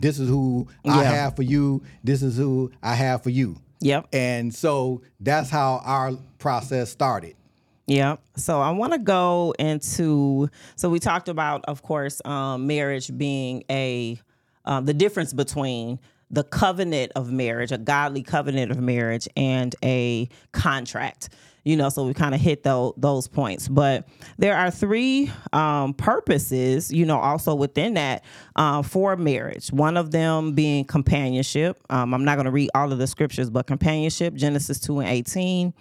[0.00, 1.82] this is who I have for you.
[2.02, 3.56] This is who I have for you.
[3.80, 7.34] yep, And so that's how our process started.
[7.86, 8.20] yep.
[8.36, 10.48] So I want to go into.
[10.76, 14.18] So we talked about, of course, um, marriage being a
[14.64, 15.98] um, the difference between
[16.30, 21.30] the covenant of marriage, a godly covenant of marriage, and a contract.
[21.64, 25.92] You know, so we kind of hit those those points, but there are three um,
[25.94, 26.90] purposes.
[26.90, 28.24] You know, also within that
[28.56, 29.70] uh, for marriage.
[29.70, 31.78] One of them being companionship.
[31.90, 35.08] Um, I'm not going to read all of the scriptures, but companionship, Genesis two and
[35.08, 35.74] eighteen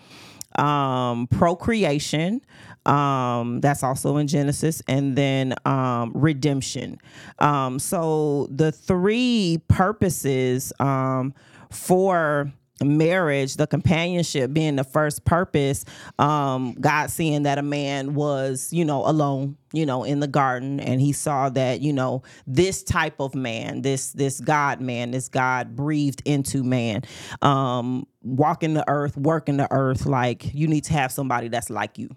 [0.58, 2.42] um, procreation.
[2.86, 7.00] Um, that's also in Genesis, and then um, redemption.
[7.40, 11.34] Um, so the three purposes um,
[11.70, 12.52] for
[12.84, 15.86] marriage, the companionship being the first purpose,
[16.18, 20.80] um, God seeing that a man was, you know, alone, you know, in the garden,
[20.80, 25.30] and he saw that, you know, this type of man, this this God man, this
[25.30, 27.04] God breathed into man,
[27.42, 31.98] um, walking the earth, working the earth, like you need to have somebody that's like
[31.98, 32.10] you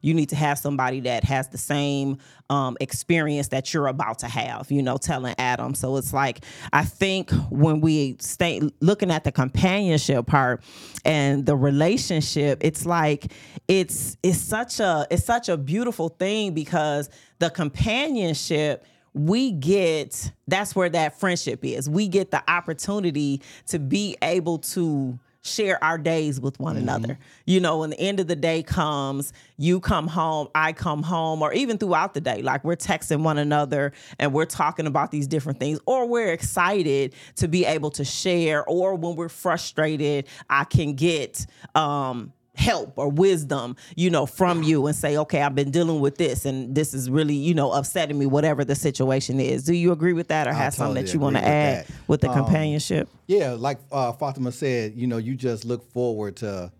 [0.00, 4.26] you need to have somebody that has the same um, experience that you're about to
[4.26, 5.74] have you know telling adam.
[5.74, 10.62] So it's like i think when we stay looking at the companionship part
[11.04, 13.32] and the relationship it's like
[13.68, 17.08] it's it's such a it's such a beautiful thing because
[17.38, 21.88] the companionship we get that's where that friendship is.
[21.88, 27.18] We get the opportunity to be able to share our days with one another.
[27.46, 31.42] You know, when the end of the day comes, you come home, I come home,
[31.42, 35.26] or even throughout the day, like we're texting one another and we're talking about these
[35.26, 40.64] different things, or we're excited to be able to share, or when we're frustrated, I
[40.64, 45.70] can get um help or wisdom, you know, from you and say, okay, I've been
[45.70, 49.64] dealing with this and this is really, you know, upsetting me, whatever the situation is.
[49.64, 51.94] Do you agree with that or have something that you want to add that.
[52.06, 53.08] with the Um, companionship?
[53.26, 56.70] Yeah, like uh, Fatima said, you know, you just look forward to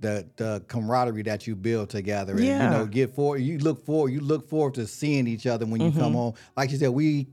[0.00, 2.64] the the camaraderie that you build together, and Yeah.
[2.64, 3.38] you know, get forward.
[3.42, 4.12] You look forward.
[4.12, 6.00] You look forward to seeing each other when you Mm-hmm.
[6.00, 6.34] come home.
[6.56, 7.26] Like you said, we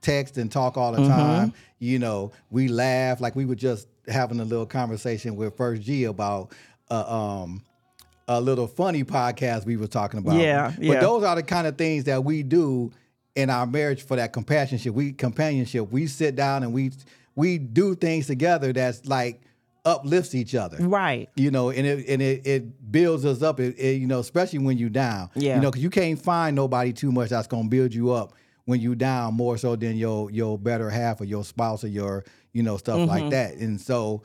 [0.00, 1.52] text and talk all the time.
[1.78, 3.20] You know, we laugh.
[3.20, 6.52] Like we were just having a little conversation with First G about
[6.90, 7.62] uh, um
[8.30, 10.36] a little funny podcast we were talking about.
[10.38, 11.00] Yeah, but yeah.
[11.00, 12.90] those are the kind of things that we do
[13.34, 14.92] in our marriage for that companionship.
[14.94, 15.90] We companionship.
[15.90, 16.90] We sit down and we
[17.34, 19.40] we do things together that's like
[19.84, 20.76] uplifts each other.
[20.80, 21.30] Right.
[21.36, 23.60] You know, and it and it, it builds us up.
[23.60, 25.30] It, it, you know, especially when you down.
[25.34, 25.54] Yeah.
[25.54, 28.34] You know, because you can't find nobody too much that's gonna build you up
[28.66, 32.24] when you down more so than your your better half or your spouse or your
[32.52, 33.08] you know stuff Mm-hmm.
[33.08, 33.54] like that.
[33.54, 34.22] And so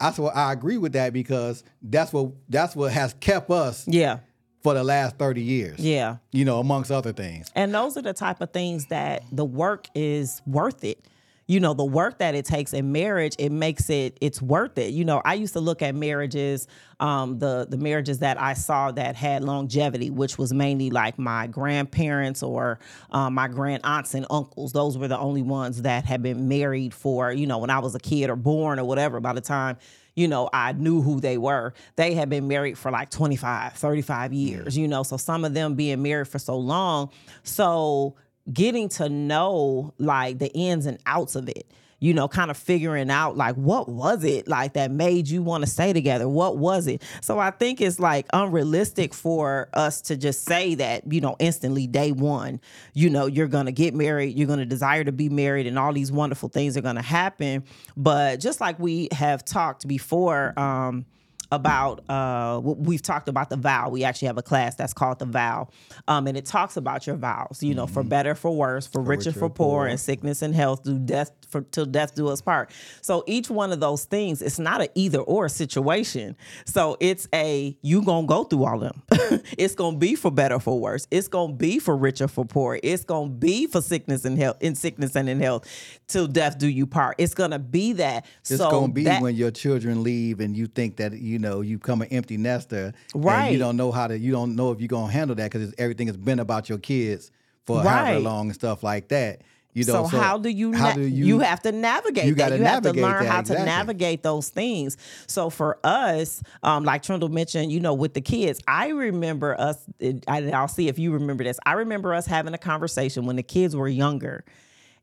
[0.00, 4.18] that's what I agree with that because that's what that's what has kept us Yeah.
[4.62, 5.78] for the last 30 years.
[5.80, 6.16] Yeah.
[6.32, 7.50] You know, amongst other things.
[7.54, 11.04] And those are the type of things that the work is worth it.
[11.48, 14.92] You know, the work that it takes in marriage, it makes it it's worth it.
[14.92, 16.68] You know, I used to look at marriages,
[17.00, 21.46] um, the the marriages that I saw that had longevity, which was mainly like my
[21.46, 22.78] grandparents or
[23.10, 24.72] um, my grand aunts and uncles.
[24.72, 27.94] Those were the only ones that had been married for, you know, when I was
[27.94, 29.18] a kid or born or whatever.
[29.18, 29.78] By the time
[30.18, 31.74] you know, I knew who they were.
[31.94, 35.76] They had been married for like 25, 35 years, you know, so some of them
[35.76, 37.10] being married for so long.
[37.44, 38.16] So
[38.52, 43.10] getting to know like the ins and outs of it you know, kind of figuring
[43.10, 46.28] out like what was it like that made you want to stay together?
[46.28, 47.02] What was it?
[47.20, 51.86] So I think it's like unrealistic for us to just say that, you know, instantly
[51.86, 52.60] day one,
[52.94, 55.78] you know, you're going to get married, you're going to desire to be married, and
[55.78, 57.64] all these wonderful things are going to happen.
[57.96, 61.04] But just like we have talked before, um,
[61.50, 63.88] about uh we've talked about the vow.
[63.88, 65.68] We actually have a class that's called the vow
[66.06, 67.94] um and it talks about your vows you know mm-hmm.
[67.94, 70.98] for better for worse for, for richer, for poor, poor and sickness and health do
[70.98, 72.70] death for till death do us part.
[73.00, 76.36] So each one of those things it's not an either or situation.
[76.66, 79.02] So it's a you gonna go through all them.
[79.56, 81.06] It's gonna be for better for worse.
[81.10, 82.78] It's gonna be for richer for poor.
[82.82, 85.68] It's gonna be for sickness and health in sickness and in health
[86.06, 87.16] till death do you part.
[87.18, 88.26] It's gonna be that.
[88.40, 91.42] It's so gonna be that, when your children leave and you think that you you
[91.42, 94.72] know you become an empty nester right you don't know how to you don't know
[94.72, 97.30] if you're gonna handle that because everything has been about your kids
[97.64, 97.84] for right.
[97.84, 99.42] however long and stuff like that
[99.74, 102.24] you know, so, so how do you how na- do you, you have to navigate
[102.24, 102.58] you that.
[102.58, 103.64] you have to learn that, how exactly.
[103.64, 104.96] to navigate those things.
[105.28, 109.84] So for us um, like Trendelle mentioned you know with the kids I remember us
[110.26, 111.60] I'll see if you remember this.
[111.64, 114.44] I remember us having a conversation when the kids were younger.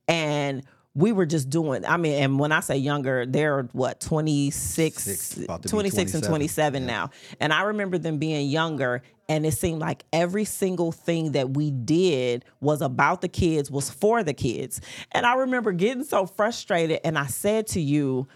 [0.08, 0.64] And
[0.96, 5.40] we were just doing i mean and when i say younger they're what 26 Six,
[5.68, 6.88] 26 and 27 yeah.
[6.88, 7.10] now.
[7.40, 11.72] And i remember them being younger and it seemed like every single thing that we
[11.72, 14.82] did was about the kids was for the kids.
[15.12, 18.28] And i remember getting so frustrated and i said to you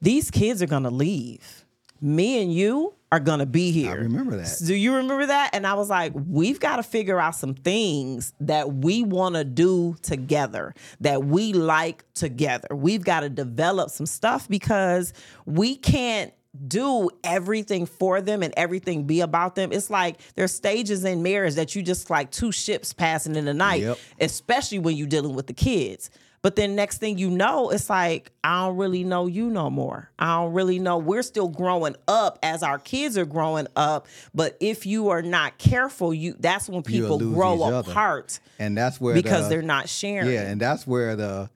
[0.00, 1.63] these kids are going to leave
[2.04, 3.92] me and you are to be here.
[3.92, 4.56] I remember that.
[4.66, 5.50] Do you remember that?
[5.54, 9.44] And I was like, we've got to figure out some things that we want to
[9.44, 12.68] do together, that we like together.
[12.74, 15.14] We've got to develop some stuff because
[15.46, 16.32] we can't
[16.68, 19.72] do everything for them and everything be about them.
[19.72, 23.54] It's like there's stages in marriage that you just like two ships passing in the
[23.54, 23.98] night, yep.
[24.20, 26.10] especially when you're dealing with the kids.
[26.44, 30.10] But then next thing you know, it's like, I don't really know you no more.
[30.18, 30.98] I don't really know.
[30.98, 34.08] We're still growing up as our kids are growing up.
[34.34, 38.38] But if you are not careful, you that's when people grow apart.
[38.42, 38.50] Other.
[38.58, 40.30] And that's where because the, they're not sharing.
[40.30, 41.48] Yeah, and that's where the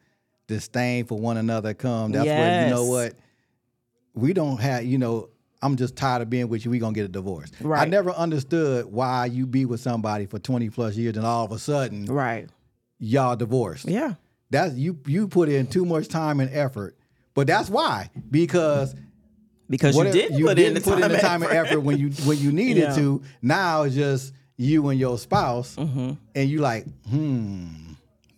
[0.46, 2.12] disdain for one another come.
[2.12, 2.38] That's yes.
[2.38, 3.12] where you know what?
[4.14, 5.29] We don't have, you know,
[5.61, 6.70] I'm just tired of being with you.
[6.70, 7.53] We gonna get a divorce.
[7.61, 7.83] Right.
[7.83, 11.53] I never understood why you be with somebody for 20 plus years and all of
[11.53, 12.48] a sudden, right,
[12.98, 13.87] y'all divorced.
[13.87, 14.14] Yeah.
[14.50, 16.96] That's you you put in too much time and effort.
[17.34, 18.94] But that's why because
[19.68, 21.66] because you did you put didn't in the put time, in the time and effort.
[21.68, 22.94] effort when you when you needed yeah.
[22.96, 23.22] to.
[23.42, 26.12] Now it's just you and your spouse, mm-hmm.
[26.34, 27.66] and you like, hmm.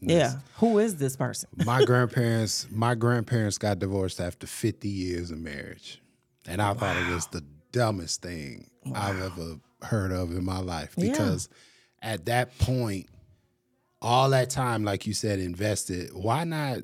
[0.02, 1.50] Yeah, who is this person?
[1.64, 6.00] my grandparents, my grandparents got divorced after 50 years of marriage,
[6.46, 6.74] and I wow.
[6.74, 8.92] thought it was the dumbest thing wow.
[8.96, 11.48] I've ever heard of in my life because
[12.02, 12.12] yeah.
[12.12, 13.08] at that point
[14.02, 16.10] all that time, like you said, invested.
[16.12, 16.78] Why not?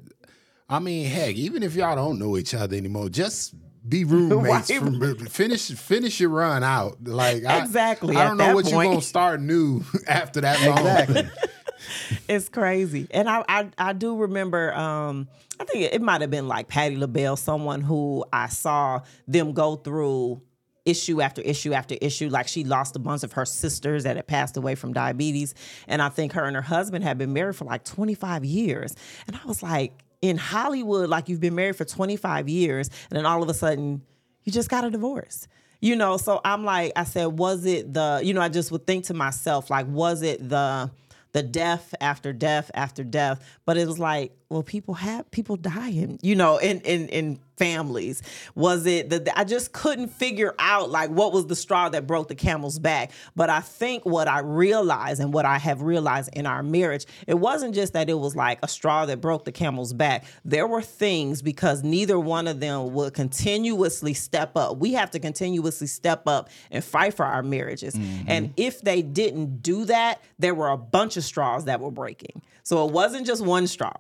[0.69, 3.55] I mean, heck, even if y'all don't know each other anymore, just
[3.89, 4.71] be roommates.
[4.71, 7.05] from, finish finish your run out.
[7.05, 8.17] Like exactly.
[8.17, 8.75] I, I don't know what point.
[8.75, 10.87] you're gonna start new after that long.
[10.87, 11.31] Exactly.
[12.29, 14.75] it's crazy, and I, I I do remember.
[14.75, 19.53] Um, I think it, might have been like Patti LaBelle, someone who I saw them
[19.53, 20.43] go through
[20.87, 22.29] issue after issue after issue.
[22.31, 25.55] Like she lost a bunch of her sisters that had passed away from diabetes.
[25.87, 28.95] And I think her and her husband had been married for like 25 years.
[29.27, 33.27] And I was like, in Hollywood, like you've been married for 25 years, and then
[33.27, 34.03] all of a sudden
[34.45, 35.47] you just got a divorce.
[35.81, 38.87] You know, so I'm like, I said, was it the, you know, I just would
[38.87, 40.91] think to myself, like, was it the,
[41.37, 43.45] the death after death after death.
[43.67, 48.23] But it was like, well, people have people dying, you know, in in in families.
[48.55, 52.29] Was it that I just couldn't figure out like what was the straw that broke
[52.29, 53.11] the camel's back?
[53.35, 57.35] But I think what I realized and what I have realized in our marriage, it
[57.35, 60.25] wasn't just that it was like a straw that broke the camel's back.
[60.45, 64.79] There were things because neither one of them would continuously step up.
[64.79, 67.95] We have to continuously step up and fight for our marriages.
[67.95, 68.25] Mm-hmm.
[68.29, 72.43] And if they didn't do that, there were a bunch of straws that were breaking.
[72.63, 73.93] So it wasn't just one straw.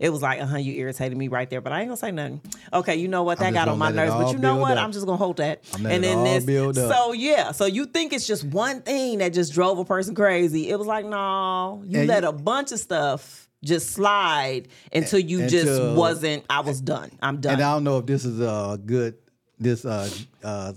[0.00, 2.10] It was like, uh huh, you irritated me right there, but I ain't gonna say
[2.10, 2.40] nothing.
[2.72, 3.38] Okay, you know what?
[3.38, 4.76] That got on my nerves, but you know what?
[4.78, 4.84] up.
[4.84, 5.62] I'm just gonna hold that.
[5.74, 9.78] And then this, so yeah, so you think it's just one thing that just drove
[9.78, 10.68] a person crazy?
[10.70, 15.18] It was like, no, you And let you- a bunch of stuff just slide until
[15.18, 16.44] you just wasn't.
[16.50, 17.10] I was done.
[17.22, 17.54] I'm done.
[17.54, 19.16] And I don't know if this is a good
[19.58, 20.10] this uh
[20.42, 20.72] uh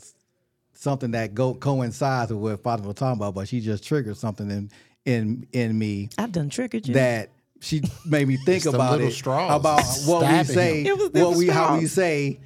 [0.74, 4.50] something that go coincides with what Father was talking about, but she just triggered something
[4.50, 4.70] in
[5.06, 6.94] in in me I've done triggered you.
[6.94, 7.30] that
[7.60, 10.84] she made me think the about it straws about what we say.
[10.86, 12.40] It was the what we how we say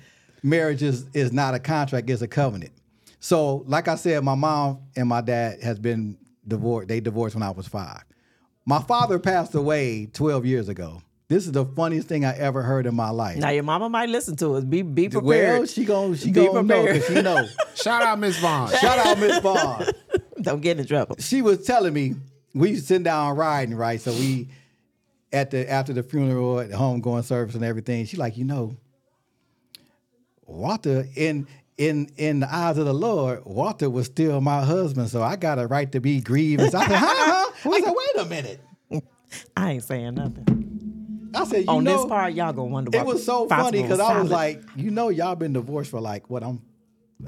[0.43, 2.71] marriage is is not a contract it's a covenant
[3.19, 7.43] so like i said my mom and my dad has been divorced they divorced when
[7.43, 8.01] i was five
[8.65, 12.87] my father passed away 12 years ago this is the funniest thing i ever heard
[12.87, 14.63] in my life now your mama might listen to us.
[14.63, 15.59] Be be prepared.
[15.59, 17.03] well she gon' she Be gonna know prepared.
[17.05, 18.69] 'cause she know Shout out Miss Vaughn.
[18.81, 19.85] shout out miss vaughn
[20.41, 21.17] Don't get in trouble.
[21.19, 22.15] she was telling me
[22.55, 24.01] we sitting down riding, right?
[24.01, 24.49] So we
[25.33, 28.05] at the after the funeral at the homegoing service and everything.
[28.05, 28.75] She like, you know,
[30.45, 35.23] Walter in in in the eyes of the Lord, Walter was still my husband, so
[35.23, 36.61] I got a right to be grieved.
[36.61, 37.51] I said, huh?
[37.65, 38.61] I said, wait a minute.
[39.55, 41.31] I ain't saying nothing.
[41.33, 42.91] I said, you On know, this part, y'all gonna wonder.
[42.91, 46.01] Why it was so funny because I was like, you know, y'all been divorced for
[46.01, 46.61] like what I'm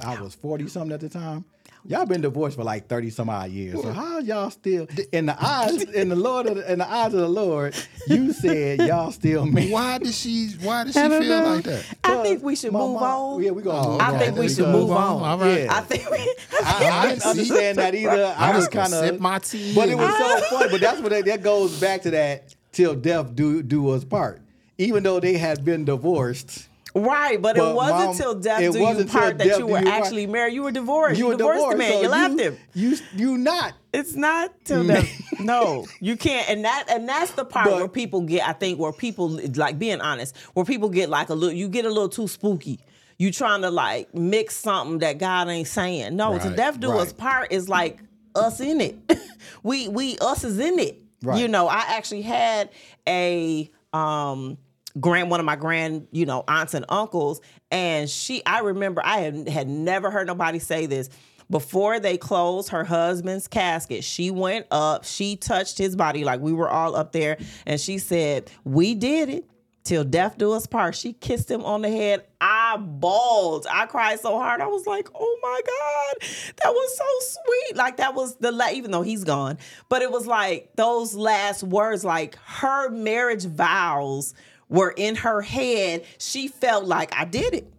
[0.02, 1.46] I was 40 something at the time.
[1.86, 3.82] Y'all been divorced for like 30 some odd years.
[3.82, 7.14] So how y'all still in the eyes in the Lord of the, in the eyes
[7.14, 7.76] of the Lord,
[8.08, 9.70] you said y'all still married.
[9.72, 10.52] Why did she?
[10.62, 11.44] Why did she feel know.
[11.56, 11.86] like that?
[12.06, 13.04] I think we should move mom-
[13.36, 13.44] on.
[13.44, 15.24] Yeah, we gonna Oh, move I think we should move on.
[15.24, 15.64] All right.
[15.64, 15.76] Yeah.
[15.76, 16.18] I think we.
[16.64, 17.30] I, I didn't See?
[17.30, 18.34] understand that either.
[18.38, 20.72] I I'm was just kind of sip my tea But it was so funny.
[20.72, 24.42] But that's what they, that goes back to that till death do do us part.
[24.78, 28.80] Even though they had been divorced, Right, but, But it wasn't Mom, till death do
[28.80, 30.54] you part that you were you actually married.
[30.54, 31.18] You were divorced.
[31.18, 31.78] you You, were divorced divorced.
[31.78, 31.92] the man.
[31.94, 32.58] so you left him.
[32.76, 33.74] You you not.
[33.94, 35.10] It's not till death.
[35.40, 36.48] no, you can't.
[36.50, 38.48] And that and that's the part But- where people get.
[38.48, 41.56] I think where people like being honest, where people get like a little.
[41.56, 42.80] You get a little too spooky.
[43.18, 46.16] You trying to like mix something that God ain't saying.
[46.16, 48.00] No, to death do us part is like
[48.36, 48.96] us in it.
[49.64, 51.00] we we us is in it.
[51.24, 51.40] Right.
[51.40, 52.70] You know, I actually had
[53.08, 54.58] a um
[55.00, 57.42] grand one of my grand you know aunts and uncles.
[57.72, 61.10] And she i remember i had, had never heard nobody say this.
[61.50, 66.54] Before they closed her husband's casket she went up she touched his body like we
[66.54, 67.38] were all up there.
[67.66, 69.50] And she said we did it.
[69.84, 70.96] Till death do us part.
[70.96, 72.26] She kissed him on the head.
[72.40, 73.68] I bawled.
[73.70, 74.62] I cried so hard.
[74.62, 76.30] I was like oh my god
[76.64, 77.78] that was so sweet.
[77.78, 79.58] Like that was the la- even though he's gone.
[79.90, 84.34] But it was like those last words like her marriage vows
[84.70, 87.72] were in her head she felt like i did it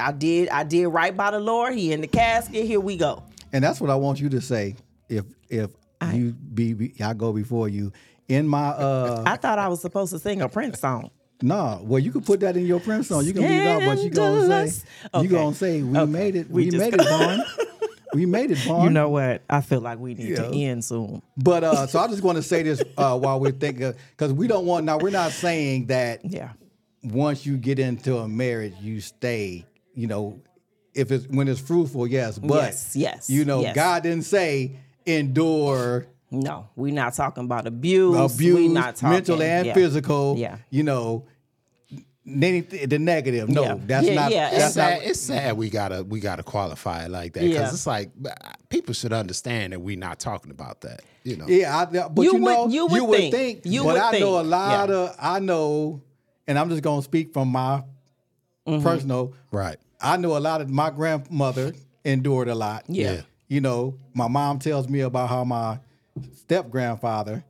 [0.00, 3.22] i did i did right by the lord he in the casket here we go
[3.52, 4.76] And that's what I want you to say.
[5.08, 5.70] If if
[6.14, 7.92] you be, be I go before you
[8.28, 11.10] in my uh i thought i was supposed to sing a prince song
[11.44, 13.24] no, well you can put that in your Prince song.
[13.24, 14.68] You can leave out but you gonna say.
[14.68, 14.84] Scandalous.
[15.24, 16.10] You gonna say we Okay.
[16.12, 16.48] made it.
[16.48, 17.42] We We, made it, Vaughn.
[18.14, 18.84] we made it, Vaughn.
[18.84, 20.42] you know what i feel like we need Yeah.
[20.48, 23.52] to end soon But uh, so I just want to say this uh, while we're
[23.52, 24.84] thinking, because we don't want.
[24.84, 26.50] Now we're not saying that yeah
[27.02, 29.66] once you get into a marriage, you stay.
[29.94, 30.40] You know,
[30.94, 32.38] if it's when it's fruitful, yes.
[32.38, 33.74] But Yes, yes, you know, yes.
[33.74, 38.16] God didn't say endure No, we're not talking about abuse.
[38.34, 39.74] abuse, we not talking, mental and yeah.
[39.74, 40.36] physical.
[40.38, 40.58] Yeah.
[40.70, 41.26] You know,
[42.26, 43.48] anything the negative.
[43.48, 43.74] No, Yeah.
[43.86, 44.30] that's Yeah, not.
[44.30, 44.98] yeah, It's That's sad.
[45.00, 45.06] not.
[45.08, 47.68] It's sad we gotta we gotta qualify it like that because Yeah.
[47.70, 48.30] it's like uh,
[48.68, 51.00] people should understand that we're not talking about that.
[51.24, 51.46] You know.
[51.48, 53.60] Yeah, I, but You you, know, would- you would think.
[53.64, 54.94] You but would I know a lot Yeah.
[54.96, 55.16] of.
[55.18, 56.00] I know,
[56.46, 57.82] and I'm just gonna speak from my
[58.66, 58.84] Mm-hmm.
[58.84, 59.32] personal.
[59.50, 59.76] Right.
[60.00, 61.72] I know a lot of my grandmother
[62.04, 62.84] endured a lot.
[62.86, 63.12] Yeah.
[63.12, 63.20] Yeah.
[63.48, 65.80] You know, my mom tells me about how my
[66.36, 67.42] step grandfather,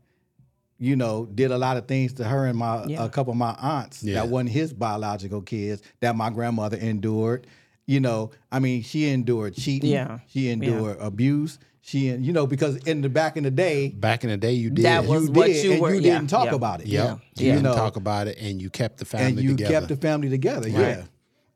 [0.83, 3.05] you know, did a lot of things to her and my Yeah.
[3.05, 4.15] a couple of my aunts Yeah.
[4.15, 7.47] that wasn't his biological kids that my grandmother endured.
[7.87, 9.91] You know, I mean, she endured cheating.
[9.91, 10.19] Yeah.
[10.27, 11.61] She endured abuse.
[11.83, 14.71] She, you know, because in the back in the day, Back in the day, you
[14.71, 14.85] did.
[14.85, 16.55] That was you what did, you and were- you yeah, didn't talk yeah.
[16.55, 16.87] about it.
[16.89, 17.05] Yep.
[17.05, 17.43] Yeah.
[17.43, 17.55] You Yeah.
[17.63, 19.73] didn't talk about it, and you kept the family and you together.
[19.75, 20.69] kept the family together.
[20.69, 21.03] Yeah,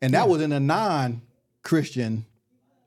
[0.03, 2.27] and that was in a non-Christian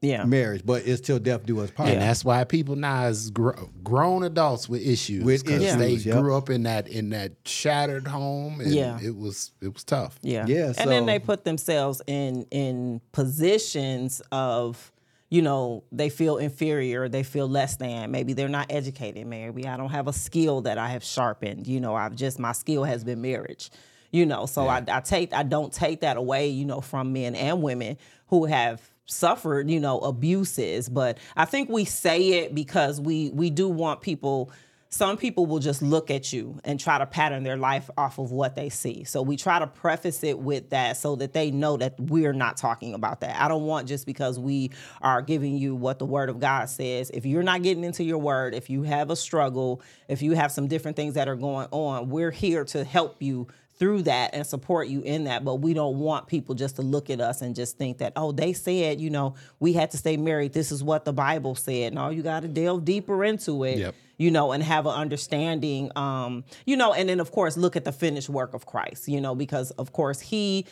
[0.01, 0.23] Yeah.
[0.23, 1.89] marriage, but it's till death do us part.
[1.89, 3.51] and that's why people now is gr-
[3.83, 6.19] grown adults with issues With 'cause issues, they yep.
[6.21, 8.97] grew up in that in that shattered home, and Yeah.
[9.03, 10.17] it was it was tough.
[10.21, 10.45] Yeah.
[10.47, 14.91] Yeah, And then they put themselves in in positions of,
[15.29, 18.09] you know, they feel inferior, they feel less than.
[18.11, 19.27] Maybe they're not educated.
[19.27, 21.67] Maybe I don't have a skill that I have sharpened.
[21.67, 23.69] You know, I've just my skill has been marriage.
[24.11, 27.35] You know, so I, I take I don't take that away, you know, from men
[27.35, 27.97] and women
[28.27, 30.89] who have suffered, you know, abuses.
[30.89, 34.51] But I think we say it because we we do want people
[34.91, 38.31] some people will just look at you and try to pattern their life off of
[38.31, 39.03] what they see.
[39.03, 42.57] So we try to preface it with that so that they know that we're not
[42.57, 43.39] talking about that.
[43.39, 44.71] I don't want just because we
[45.03, 47.11] are giving you what the word of God says.
[47.11, 50.51] If you're not getting into your word, if you have a struggle, if you have
[50.51, 53.47] some different things that are going on, we're here to help you
[53.79, 55.43] through that and support you in that.
[55.43, 58.31] But we don't want people just to look at us and just think that, oh,
[58.31, 60.53] they said, you know, we had to stay married.
[60.53, 61.93] This is what the Bible said.
[61.93, 63.79] No, you got to delve deeper into it.
[63.79, 63.95] Yep.
[64.17, 67.85] You know, and have an understanding, um, you know, and then of course look at
[67.85, 70.65] the finished work of Christ, you know, because of course he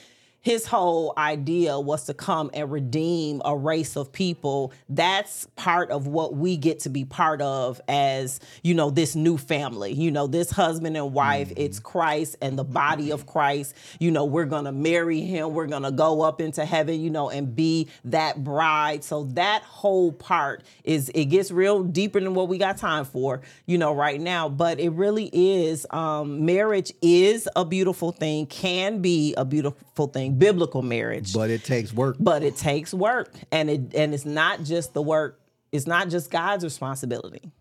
[0.48, 4.72] his whole idea was to come and redeem a race of people.
[4.88, 9.38] That's part of what we get to be part of as, you know, this new
[9.38, 9.92] family.
[9.92, 11.60] You know, this husband and wife, Mm-hmm.
[11.60, 13.76] it's Christ and the body of Christ.
[14.00, 15.54] You know, we're going to marry him.
[15.54, 19.04] We're going to go up into heaven, you know, and be that bride.
[19.04, 23.42] So that whole part is, it gets real deeper than what we got time for,
[23.66, 24.48] you know, right now.
[24.48, 30.37] But it really is, um, marriage is a beautiful thing, can be a beautiful thing,
[30.38, 31.34] biblical marriage.
[31.34, 32.18] But it takes work.
[32.20, 33.34] but it takes work.
[33.52, 37.52] And it and it's not just the work it's not just god's responsibility.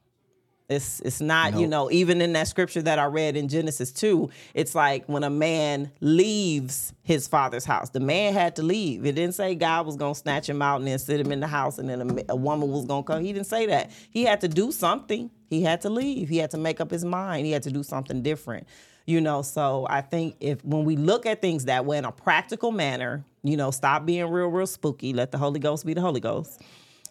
[0.69, 4.29] It's it's not you know even in that scripture that i read in genesis 2
[4.53, 9.07] it's like when a man leaves his father's house the man had to leave.
[9.07, 11.39] It didn't say god was going to snatch him out and then sit him in
[11.39, 13.23] the house and then a, a woman was going to come.
[13.23, 13.93] He didn't say that.
[14.11, 15.31] He had to do something.
[15.49, 16.29] He had to leave.
[16.29, 17.47] He had to make up his mind.
[17.47, 18.67] He had to do something different
[19.07, 22.13] you know so i think if when we look at things that way in a
[22.13, 25.13] practical manner you know stop being real real spooky.
[25.13, 26.61] Let the holy ghost be the holy ghost.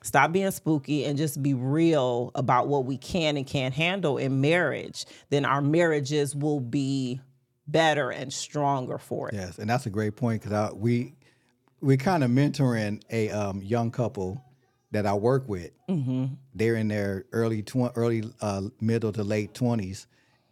[0.03, 4.39] Stop being spooky and just be real about what we can and can't handle in
[4.39, 5.05] marriage.
[5.29, 7.21] Then our marriages will be
[7.65, 9.33] better and stronger for it.
[9.33, 11.15] Yes, and that's a great point because we
[11.81, 14.43] we kind of mentoring a um, young couple
[14.91, 15.71] that I work with.
[15.89, 16.25] Mm-hmm.
[16.53, 20.05] They're in their early tw- early uh, middle to late twenties,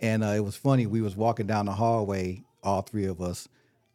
[0.03, 0.85] and uh, it was funny.
[0.85, 3.47] We was walking down the hallway, all three of us,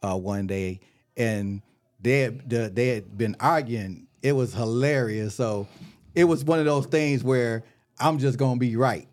[0.03, 0.81] uh, one day,
[1.19, 1.61] and
[2.01, 4.07] they had, they had been arguing.
[4.23, 5.35] It was hilarious.
[5.35, 5.69] So
[6.15, 7.63] it was one of those things where
[8.01, 9.07] I'm just gonna be right.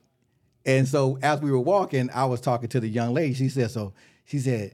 [0.65, 3.33] And so as we were walking, I was talking to the young lady.
[3.33, 3.93] She said, "So
[4.23, 4.73] she said,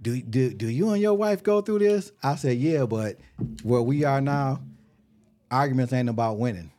[0.00, 3.16] do do do you and your wife go through this?" I said, "Yeah, but
[3.62, 4.60] where we are now,
[5.50, 6.70] arguments ain't about winning.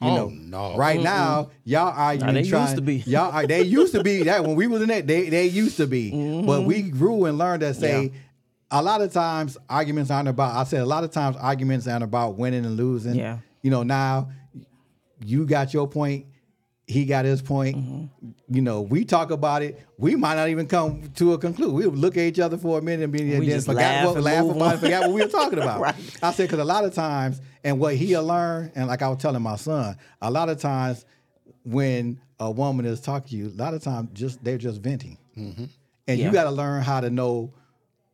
[0.00, 0.76] You Oh, know, no.
[0.76, 2.34] Right now, y'all are arguing.
[2.34, 2.96] they used to be.
[3.06, 5.76] Y'all are, they used to be that when we was in that they they used
[5.78, 6.42] to be.
[6.46, 7.92] But we grew and learned that say.
[8.06, 8.14] Mm-hmm.
[8.14, 8.20] Yeah.
[8.72, 10.54] A lot of times arguments aren't about.
[10.54, 13.16] I said a lot of times arguments aren't about winning and losing.
[13.16, 13.38] Yeah.
[13.62, 14.30] You know now,
[15.24, 16.26] you got your point.
[16.90, 17.76] He got his point.
[17.76, 18.30] Mm-hmm.
[18.54, 19.80] You know, we talk about it.
[19.96, 21.72] We might not even come to a conclusion.
[21.74, 24.06] We look at each other for a minute and be and then just forgot laugh
[24.16, 25.80] what laugh about it, forgot what we were talking about.
[25.80, 25.94] Right.
[26.22, 29.18] I said because a lot of times, and what he'll learn, and like I was
[29.18, 31.04] telling my son, a lot of times
[31.64, 35.16] when a woman is talking to you, a lot of times just they're just venting,
[35.36, 35.68] and
[36.08, 36.14] Yeah.
[36.16, 37.52] you got to learn how to know.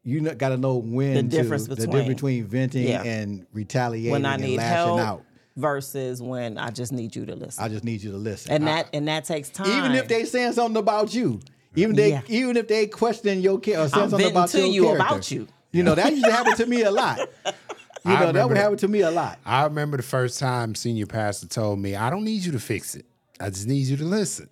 [0.04, 3.02] You got to know when The to- difference the between- difference between venting Yeah.
[3.02, 5.22] and retaliating when i and need lashing help out.
[5.56, 8.52] Versus when i just need you to listen I just need you to listen.
[8.52, 11.40] and I- that and that takes time even if they saying something about you,
[11.74, 12.22] even they Yeah.
[12.28, 15.02] even if they question your care or saying I'm something about to your you character.
[15.06, 15.48] about you.
[15.72, 17.18] You know that used to happen to me a lot.
[17.18, 19.38] You I know that would happen to me a lot.
[19.44, 22.94] I remember the first time senior pastor told me, I don't need you to fix
[22.94, 23.04] it.
[23.40, 24.48] I just need you to listen.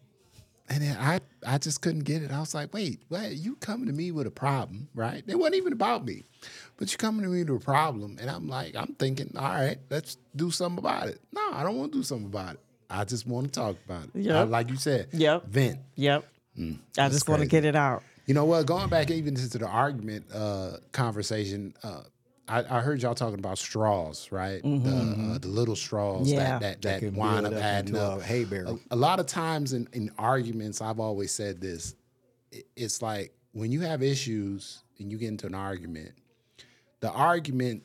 [0.68, 2.30] And then I, I just couldn't get it.
[2.32, 3.32] I was like, wait, what?
[3.32, 5.22] You coming to me with a problem, right?
[5.26, 6.24] It wasn't even about me,
[6.78, 8.16] but you coming to me with a problem.
[8.20, 11.20] And I'm like, I'm thinking, all right, let's do something about it.
[11.32, 12.60] No, I don't want to do something about it.
[12.88, 14.10] I just want to talk about it.
[14.14, 14.34] Yep.
[14.36, 15.46] I- like you said, Yep.
[15.46, 15.80] vent.
[15.96, 16.24] yep
[16.98, 18.64] i just want to get it out You know what?
[18.64, 22.02] Going back even to the argument uh, conversation, uh,
[22.46, 24.62] I, I heard y'all talking about straws, right?
[24.62, 26.38] The, uh, the little straws Mm-hmm.
[26.38, 26.58] Yeah.
[26.58, 28.20] that that, that, can wind up up adding up.
[28.20, 28.80] a hay barrel.
[28.90, 31.94] A, a lot of times in, in arguments, I've always said this.
[32.76, 36.12] It's like when you have issues and you get into an argument,
[37.00, 37.82] the argument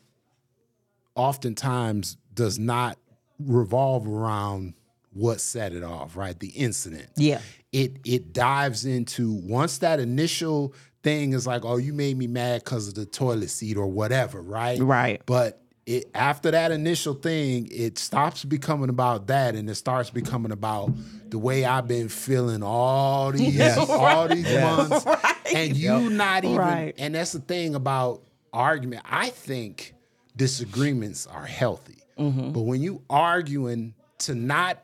[1.15, 2.97] oftentimes does not
[3.39, 4.73] revolve around
[5.11, 6.39] what set it off, right?
[6.39, 7.39] The incident yeah
[7.71, 10.73] it it dives into once that initial
[11.03, 14.41] thing is like, oh, you made me mad because of the toilet seat or whatever,
[14.41, 14.79] right?
[14.79, 15.21] Right.
[15.25, 20.51] But it after that initial thing, it stops becoming about that and it starts becoming
[20.51, 20.91] about
[21.29, 25.05] the way I've been feeling all these all these months.
[25.53, 26.93] And you not even Right.
[26.97, 28.23] and that's the thing about
[28.53, 29.03] argument.
[29.05, 29.93] I think
[30.35, 31.97] disagreements are healthy.
[32.17, 32.51] Mm-hmm.
[32.51, 34.83] But when you arguing to not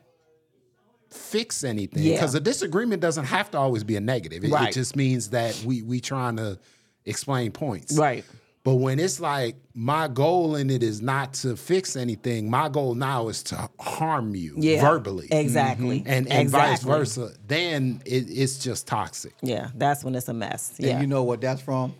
[1.10, 2.14] fix anything Yeah.
[2.14, 4.44] because a disagreement doesn't have to always be a negative.
[4.44, 6.58] It, it just means that we we trying to
[7.04, 7.96] explain points.
[7.96, 8.24] right
[8.64, 12.96] But when it's like my goal in it is not to fix anything, my goal
[12.96, 14.80] now is to harm you Yeah.
[14.80, 15.28] verbally.
[15.30, 16.00] Exactly.
[16.00, 16.10] Mm-hmm.
[16.10, 19.34] And, and vice versa, then it, it's just toxic.
[19.40, 20.74] Yeah, that's when it's a mess.
[20.78, 20.90] Yeah.
[20.94, 21.94] And you know what that's from?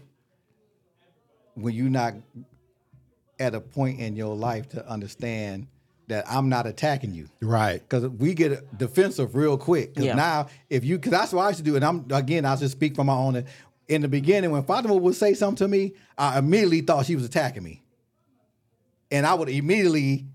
[1.54, 2.14] When you're not
[3.38, 5.68] at a point in your life to understand
[6.08, 7.28] that I'm not attacking you.
[7.40, 7.80] Right.
[7.80, 9.90] Because we get defensive real quick.
[9.94, 10.14] Because Yeah.
[10.14, 12.72] now, if you, because that's what I used to do, and I'm again, I just
[12.72, 13.44] speak from my own.
[13.88, 17.24] In the beginning, when Fatima would say something to me, I immediately thought she was
[17.24, 17.82] attacking me,
[19.10, 20.26] and I would immediately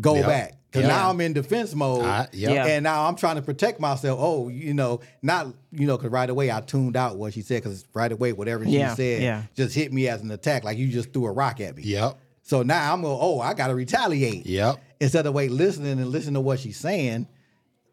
[0.00, 0.26] go Yep.
[0.26, 0.54] back.
[0.70, 0.96] Because Yeah.
[0.96, 2.52] now I'm in defense mode, I- yep.
[2.52, 2.66] Yeah.
[2.66, 4.18] and now I'm trying to protect myself.
[4.20, 7.62] Oh, you know, not you know, because right away I tuned out what she said.
[7.62, 9.42] Because right away, whatever she Yeah, said yeah.
[9.54, 11.84] just hit me as an attack, like you just threw a rock at me.
[11.84, 12.18] Yep.
[12.42, 14.78] So now I'm going, oh, I got to retaliate Yep.
[15.04, 17.28] Instead of wait listening and listening to what she's saying,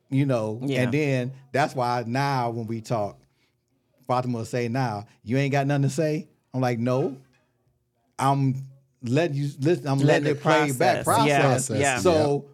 [0.09, 0.59] you know.
[0.63, 0.83] Yeah.
[0.83, 3.19] And then that's why now when we talk,
[4.07, 7.17] Fatima will say, "Now you ain't got nothing to say." I'm like, "No,
[8.17, 8.55] I'm
[9.03, 9.87] letting you listen.
[9.87, 11.27] I'm letting, Letting it play back, process.
[11.27, 11.79] Yeah, process.
[11.79, 11.97] yeah.
[11.99, 12.45] So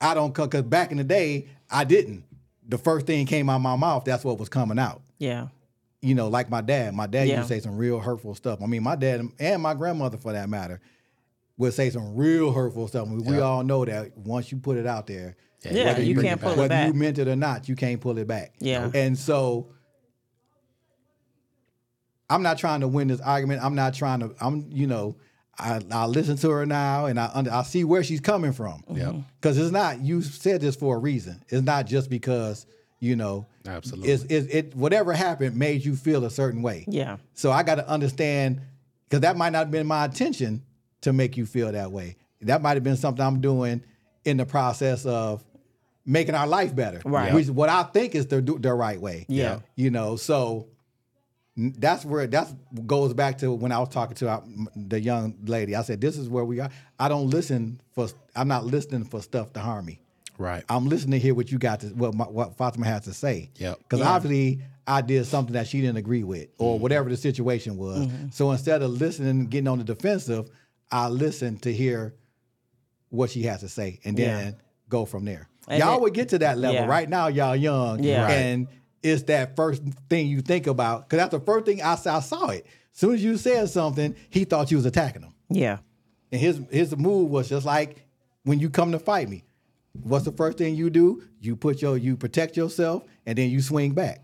[0.00, 2.24] I don't cut because back in the day I didn't.
[2.68, 4.04] The first thing came out my mouth.
[4.04, 5.48] That's what was coming out yeah.
[6.02, 6.94] you know, like my dad.
[6.94, 7.36] My dad Yeah.
[7.38, 8.60] used to say some real hurtful stuff.
[8.60, 10.80] I mean, my dad and my grandmother, for that matter,
[11.58, 13.08] would say some real hurtful stuff.
[13.08, 16.26] We, we all know that once you put it out there, Yeah, whether you bring
[16.26, 16.70] can't it pull back.
[16.70, 18.54] whether you meant it or not, you can't pull it back.
[18.58, 18.90] Yeah.
[18.94, 19.70] And so
[22.28, 23.62] I'm not trying to win this argument.
[23.62, 24.34] I'm not trying to.
[24.40, 25.16] I'm you know.
[25.58, 28.84] I, I listen to her now, and I under, I see where she's coming from.
[28.90, 29.06] Yep.
[29.08, 29.20] Mm-hmm.
[29.40, 31.42] Because it's not you said this for a reason.
[31.48, 32.66] It's not just because
[33.00, 33.46] you know.
[33.66, 34.10] Absolutely.
[34.10, 36.84] It's, it's it whatever happened made you feel a certain way.
[36.88, 37.16] Yeah.
[37.32, 38.60] So I got to understand
[39.08, 40.62] because that might not have been my intention
[41.02, 42.16] to make you feel that way.
[42.42, 43.82] That might have been something I'm doing
[44.24, 45.44] in the process of
[46.04, 47.00] making our life better.
[47.04, 47.32] Right.
[47.32, 49.26] Which is what I think is the the right way.
[49.28, 49.60] Yeah.
[49.74, 50.68] You know, so
[51.56, 52.52] that's where that
[52.86, 54.42] goes back to when I was talking to our,
[54.74, 55.74] the young lady.
[55.74, 56.70] I said, "This is where we are.
[56.98, 58.08] I don't listen for.
[58.34, 60.00] I'm not listening for stuff to harm me.
[60.38, 60.64] Right.
[60.68, 63.50] I'm listening to hear what you got to what my, what Fatima has to say.
[63.56, 63.78] Yep.
[63.78, 64.10] Because Yeah.
[64.10, 68.06] obviously I did something that she didn't agree with, or whatever the situation was.
[68.06, 68.28] Mm-hmm.
[68.32, 70.50] So instead of listening and getting on the defensive,
[70.90, 72.14] I listen to hear
[73.10, 74.52] what she has to say, and then Yeah.
[74.88, 75.48] go from there.
[75.68, 76.74] And y'all it- would get to that level.
[76.82, 76.86] Yeah.
[76.86, 78.28] Right now, y'all young, Yeah.
[78.28, 78.68] And
[79.02, 81.08] it's that first thing you think about.
[81.08, 82.66] Because that's the first thing I, saw- I saw it.
[82.92, 85.32] As soon as you said something, he thought you was attacking him.
[85.50, 85.78] Yeah.
[86.32, 88.04] And his his move was just like
[88.44, 89.44] when you come to fight me.
[90.02, 91.22] What's the first thing you do?
[91.40, 94.22] You put your you protect yourself and then you swing back.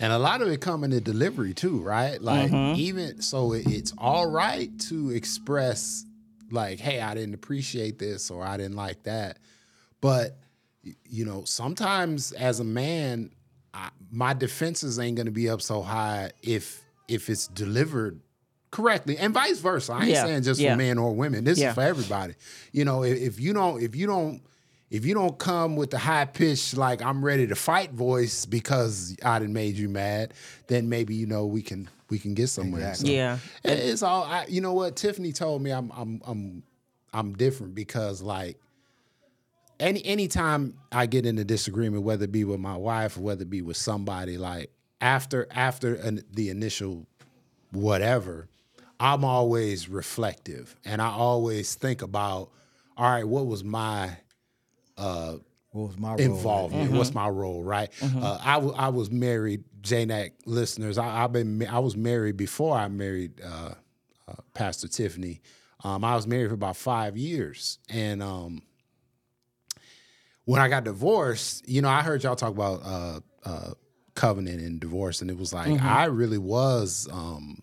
[0.00, 2.20] And a lot of it come in the delivery too, right?
[2.20, 2.78] Like Mm-hmm.
[2.80, 6.04] even so, it's all right to express
[6.50, 9.38] like, "Hey, I didn't appreciate this," or "I didn't like that,"
[10.00, 10.36] but
[11.08, 13.30] you know, sometimes as a man,
[13.72, 18.20] I, my defenses ain't gonna be up so high if if it's delivered
[18.70, 19.92] correctly, and vice versa.
[19.92, 20.72] I ain't Yeah, saying just yeah.
[20.72, 21.44] for men or women.
[21.44, 21.68] This Yeah.
[21.70, 22.34] is for everybody.
[22.72, 24.42] You know, if, if you don't, if you don't.
[24.94, 29.16] If you don't come with the high pitch, like I'm ready to fight voice because
[29.24, 30.34] I done made you mad,
[30.68, 32.90] then maybe you know we can we can get somewhere.
[32.90, 33.08] Exactly.
[33.08, 33.38] So, Yeah.
[33.64, 34.22] it's all.
[34.22, 34.94] I, you know what?
[34.94, 36.62] Tiffany told me I'm I'm I'm
[37.12, 38.60] I'm different because like
[39.80, 43.42] any anytime I get in a disagreement, whether it be with my wife or whether
[43.42, 44.70] it be with somebody, like
[45.00, 47.04] after after an, the initial
[47.72, 48.48] whatever,
[49.00, 52.50] I'm always reflective and I always think about,
[52.96, 54.18] all right, what was my
[54.96, 56.18] What was my role?
[56.20, 56.92] involvement.
[56.92, 57.90] What's my role, right?
[58.00, 60.98] Uh, I, w- I was married, JNAC listeners.
[60.98, 63.74] I, I've been ma- I was married before I married uh,
[64.28, 65.40] uh, Pastor Tiffany.
[65.82, 68.62] Um, I was married for about five years, and um,
[70.44, 73.70] when I got divorced, you know, I heard y'all talk about uh, uh,
[74.14, 77.08] covenant and divorce, and it was like I really was.
[77.10, 77.62] Um,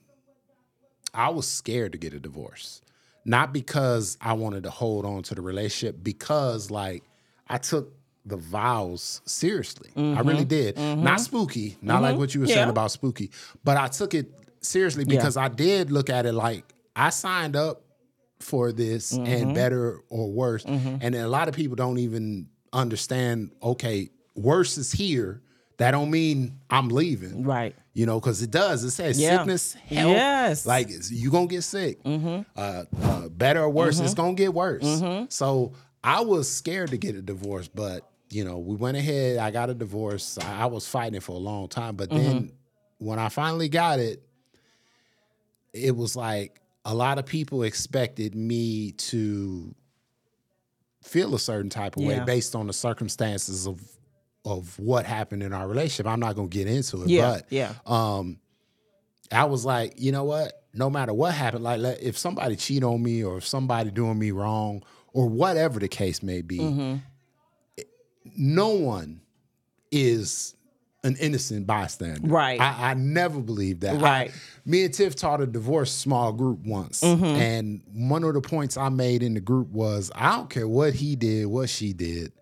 [1.13, 2.81] I was scared to get a divorce,
[3.25, 7.03] not because I wanted to hold on to the relationship, because like
[7.51, 7.93] I took
[8.25, 9.89] the vows seriously.
[9.95, 10.27] I mm-hmm.
[10.27, 10.75] really did.
[10.75, 11.03] Mm-hmm.
[11.03, 13.31] Not spooky, not like what you were saying about spooky,
[13.63, 14.31] but I took it
[14.61, 16.63] seriously because I did look at it like
[16.95, 17.83] I signed up
[18.39, 19.53] for this and mm-hmm.
[19.53, 20.63] better or worse.
[20.65, 25.41] And a lot of people don't even understand, okay, worse is here.
[25.77, 27.43] That don't mean I'm leaving.
[27.43, 27.75] Right.
[27.93, 28.83] You know, because it does.
[28.83, 29.37] It says Yeah.
[29.39, 30.11] sickness, health.
[30.11, 30.65] Yes.
[30.65, 31.99] Like it's- you gonna get sick.
[32.05, 35.01] Uh, uh, better or worse, it's gonna get worse.
[35.29, 35.73] So
[36.03, 39.37] I was scared to get a divorce, but you know, we went ahead.
[39.37, 40.37] I got a divorce.
[40.37, 42.51] I, I was fighting it for a long time, but then
[42.97, 44.23] when I finally got it,
[45.73, 49.75] it was like a lot of people expected me to
[51.03, 53.81] feel a certain type of way based on the circumstances of
[54.43, 56.07] of what happened in our relationship.
[56.07, 57.31] I'm not gonna get into it, Yeah.
[57.33, 57.73] but yeah.
[57.85, 58.39] um,
[59.31, 60.53] I was like, you know what?
[60.73, 64.31] no matter what happened, like if somebody cheat on me or if somebody doing me
[64.31, 64.81] wrong
[65.13, 66.95] or whatever the case may be, Mm-hmm.
[68.37, 69.21] no one
[69.91, 70.55] is
[71.03, 72.27] an innocent bystander.
[72.27, 72.61] Right.
[72.61, 73.95] I, I never believed that.
[73.95, 74.31] I- Right.
[74.65, 77.01] me and Tiff taught a divorce small group once.
[77.01, 77.23] Mm-hmm.
[77.25, 80.93] And one of the points I made in the group was I don't care what
[80.93, 82.33] he did, what she did.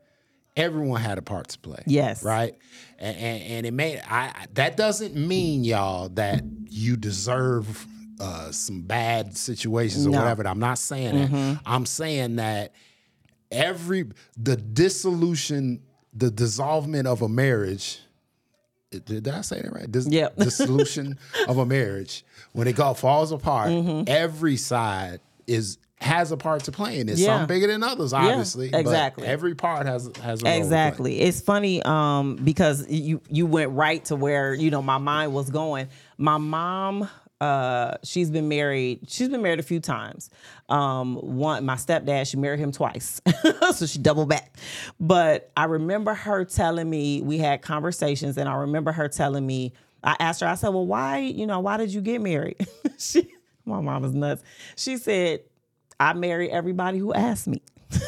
[0.57, 1.81] Everyone had a part to play.
[1.87, 2.21] Yes.
[2.21, 2.53] Right.
[2.97, 7.87] And, and, and it made I I- that doesn't mean y'all that you deserve
[8.19, 10.19] uh, some bad situations or No.
[10.19, 10.47] whatever.
[10.47, 11.59] I'm not saying that.
[11.65, 12.73] I'm saying that
[13.51, 14.05] every
[14.37, 15.81] the dissolution,
[16.13, 17.99] the dissolvement of a marriage.
[18.91, 19.91] Did I say that right?
[19.91, 20.35] Dis- Yep.
[20.37, 23.69] Dissolution of a marriage when it all falls apart.
[23.69, 24.03] Mm-hmm.
[24.07, 27.17] Every side is has a part to play in it.
[27.17, 27.39] Yeah.
[27.39, 28.69] Some bigger than others, obviously.
[28.69, 29.27] but exactly.
[29.27, 30.57] every part has has a role to play.
[30.57, 31.19] Exactly.
[31.19, 35.49] It's funny um, because you you went right to where you know my mind was
[35.51, 35.89] going.
[36.17, 37.09] My mom,
[37.41, 38.99] uh, she's been married.
[39.07, 40.29] She's been married a few times.
[40.67, 43.21] Um, one, my stepdad, she married him twice,
[43.73, 44.57] so she doubled back.
[44.99, 49.73] But I remember her telling me we had conversations, and I remember her telling me.
[50.01, 50.47] I asked her.
[50.47, 51.17] I said, "Well, why?
[51.17, 52.65] You know, why did you get married?"
[52.97, 53.27] she,
[53.65, 54.43] my mom is nuts.
[54.77, 55.41] She said,
[55.99, 57.61] "I marry everybody who asked me."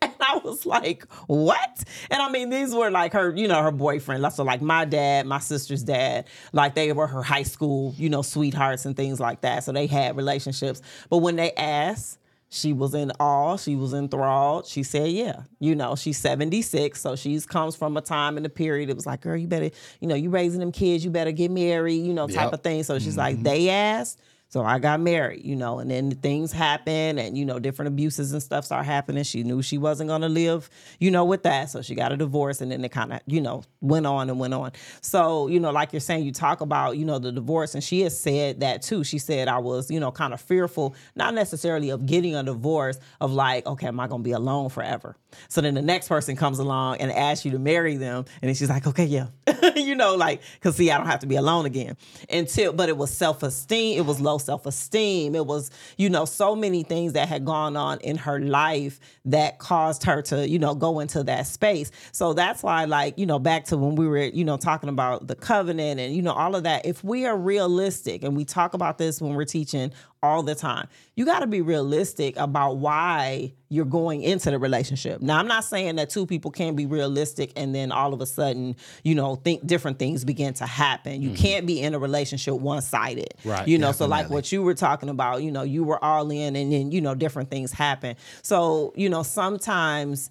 [0.02, 1.84] And I was like, what?
[2.10, 4.30] And I mean, these were like her, you know, her boyfriend.
[4.32, 8.22] So like my dad, my sister's dad, like they were her high school, you know,
[8.22, 9.64] sweethearts and things like that.
[9.64, 10.82] So they had relationships.
[11.08, 12.18] But when they asked,
[12.50, 13.56] she was in awe.
[13.56, 14.66] She was enthralled.
[14.66, 18.48] She said, "Yeah, you know, she's 76, so she's comes from a time in the
[18.48, 18.88] period.
[18.88, 19.70] It was like, girl, you better,
[20.00, 22.52] you know, you raising them kids, you better get married, you know, type Yep.
[22.54, 22.82] of thing.
[22.84, 23.44] So she's like, mm-hmm.
[23.44, 24.18] they asked,
[24.50, 28.32] so I got married, you know, and then things happen and, you know, different abuses
[28.32, 29.22] and stuff start happening.
[29.24, 31.68] She knew she wasn't going to live, you know, with that.
[31.68, 34.38] So she got a divorce and then it kind of, you know, went on and
[34.38, 34.72] went on.
[35.02, 38.00] So, you know, like you're saying, you talk about, you know, the divorce and she
[38.00, 39.04] has said that too.
[39.04, 42.98] She said, I was, you know, kind of fearful, not necessarily of getting a divorce,
[43.20, 45.14] of like, okay, am I going to be alone forever?
[45.48, 48.24] So then the next person comes along and asks you to marry them.
[48.40, 49.26] And then she's like, okay, yeah.
[49.76, 51.98] you know, like, cause see, I don't have to be alone again.
[52.30, 53.98] Until, but it was self esteem.
[53.98, 55.34] It was low self esteem.
[55.34, 59.58] It was, you know, so many things that had gone on in her life that
[59.58, 61.90] caused her to, you know, go into that space.
[62.12, 65.26] So that's why, like, you know, back to when we were, you know, talking about
[65.26, 66.86] the covenant and, you know, all of that.
[66.86, 69.92] If we are realistic and we talk about this when we're teaching
[70.22, 70.88] all the time.
[71.14, 75.20] You got to be realistic about why you're going into the relationship.
[75.20, 78.26] Now, I'm not saying that two people can't be realistic and then all of a
[78.26, 81.22] sudden, you know, think different things begin to happen.
[81.22, 81.42] You mm-hmm.
[81.42, 83.34] can't be in a relationship one sided.
[83.44, 86.30] Right, You know, so like what you were talking about, you know, you were all
[86.30, 88.16] in and then, you know, different things happen.
[88.42, 90.30] So, you know, sometimes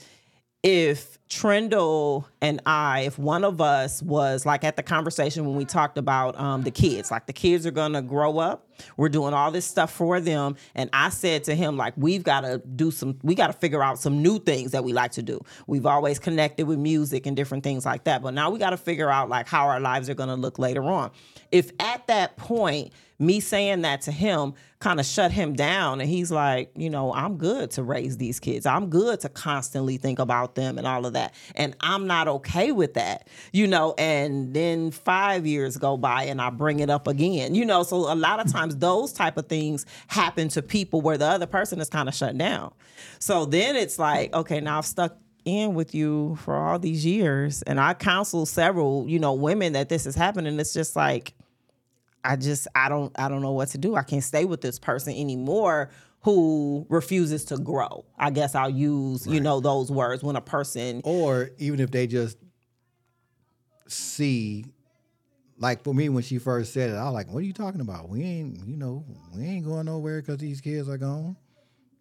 [0.63, 5.65] if Trendelle and I, if one of us was like at the conversation when we
[5.65, 9.51] talked about um, the kids, like the kids are gonna grow up, we're doing all
[9.51, 13.19] this stuff for them, and I said to him like, we've got to do some,
[13.23, 15.41] we got to figure out some new things that we like to do.
[15.67, 18.77] We've always connected with music and different things like that, but now we got to
[18.77, 21.11] figure out like how our lives are gonna look later on.
[21.51, 26.07] If at that point me saying that to him kind of shut him down and
[26.07, 28.65] he's like you know i'm good to raise these kids.
[28.65, 31.33] I'm good to constantly think about them and all of that.
[31.55, 36.39] And i'm not okay with that you know and then five years go by and
[36.39, 37.83] i bring it up again you know?
[37.83, 41.47] So a lot of times those type of things happen to people where the other
[41.47, 42.71] person is kind of shut down.
[43.19, 45.17] So then it's like okay now i've stuck
[45.47, 49.89] in with you for all these years and i counsel several you know women that
[49.89, 51.33] this is happening it's just like
[52.27, 53.95] I just I don't I don't know what to do.
[53.95, 55.89] I can't stay with this person anymore
[56.21, 58.03] who refuses to grow.
[58.17, 62.05] I guess I'll use, you know, those words when a person or even if they
[62.05, 62.37] just
[63.87, 64.65] see
[65.57, 67.79] like for me when she first said it i was like what are you talking
[67.79, 71.37] about we ain't you know we ain't going nowhere because these kids are gone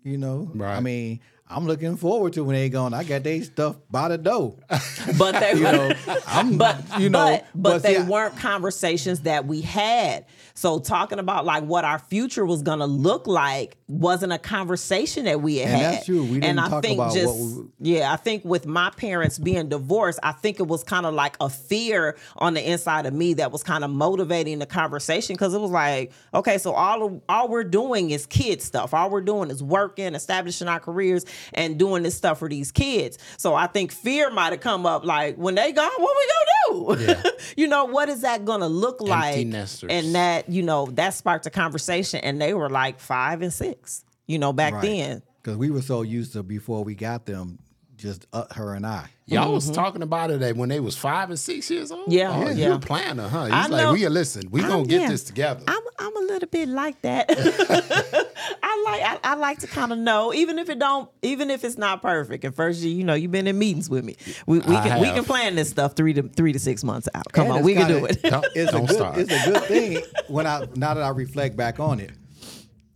[0.07, 0.51] you know?
[0.63, 2.93] I mean i'm looking forward to when they gone.
[2.93, 4.57] I got they stuff by the door.
[5.19, 5.93] But they you know
[6.27, 10.25] i'm but you know but, but see, they I- weren't conversations that we had.
[10.57, 15.41] So talking about like what our future was gonna look like wasn't a conversation that
[15.43, 15.69] we had.
[15.69, 16.23] And that's true.
[16.25, 18.91] We didn't and I talk think about just what we- yeah, I think with my
[18.91, 23.07] parents being divorced, I think it was kind of like a fear on the inside
[23.07, 26.73] of me that was kind of motivating the conversation because it was like, okay, so
[26.73, 28.95] all of, all we're doing is kid stuff.
[28.95, 33.19] All we're doing is working, establishing our careers, and doing this stuff for these kids.
[33.37, 37.13] So I think fear might have come up like when they gone, what we gonna
[37.15, 37.31] do?
[37.59, 39.47] you know, what is that gonna look like?
[39.47, 39.91] nesters.
[39.91, 44.05] And that you know that sparked a conversation, and they were like five and six.
[44.27, 44.83] You know, back Right.
[44.83, 45.23] then.
[45.43, 47.59] because we were so used to before we got them
[47.97, 49.09] just uh, her and I.
[49.29, 52.03] Y'all was talking about it when they was five and six years old.
[52.03, 52.13] Mm-hmm.
[52.13, 52.67] Yeah, oh, yeah.
[52.69, 53.49] You a planner, huh?
[53.51, 53.93] I He's like, know.
[53.93, 54.49] we listen.
[54.53, 55.09] We I'm- gonna get yeah.
[55.09, 55.65] this together.
[55.67, 57.27] I'm I'm a little bit like that.
[58.63, 61.65] I like I, I like to kind of know, even if it don't, even if
[61.65, 62.45] it's not perfect.
[62.45, 64.17] At first, you you know, you've been in meetings with me.
[64.47, 67.09] We, we I can we can plan this stuff three to three to six months
[67.15, 67.25] out.
[67.33, 68.23] Come And on, it's we can do it.
[68.23, 68.97] Don't, It's don't a good.
[68.97, 69.19] start.
[69.19, 72.13] It's a good thing when I now that I reflect back on it.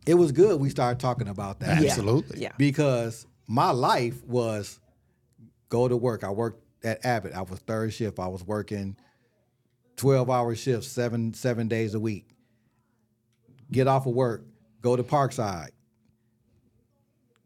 [0.06, 1.80] It was good we started talking about that.
[1.82, 1.88] Yeah.
[1.90, 2.40] Absolutely.
[2.42, 2.52] Yeah.
[2.56, 4.78] because my life was
[5.70, 6.22] go to work.
[6.22, 7.32] I worked at Abbott.
[7.32, 8.18] I was third shift.
[8.18, 8.96] I was working
[9.96, 12.28] twelve hour shifts, seven seven days a week.
[13.72, 14.44] Get off of work,
[14.82, 15.70] go to Parkside.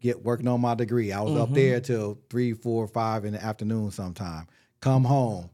[0.01, 1.13] Get working on my degree.
[1.13, 1.55] I was up mm-hmm.
[1.55, 4.47] there till three, four, five in the afternoon sometime.
[4.81, 5.49] Come home,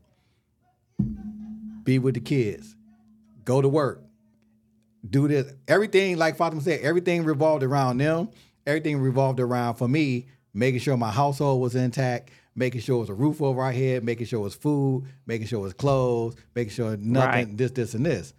[1.85, 2.75] be with the kids,
[3.45, 4.03] go to work,
[5.09, 5.53] do this.
[5.68, 8.31] Everything, like Fatima said, everything revolved around them.
[8.66, 13.09] Everything revolved around for me, making sure my household was intact, making sure it was
[13.11, 16.34] a roof over our head, making sure it was food, making sure it was clothes,
[16.55, 17.14] making sure nothing,
[17.48, 17.57] Right.
[17.57, 18.34] this, this, and this.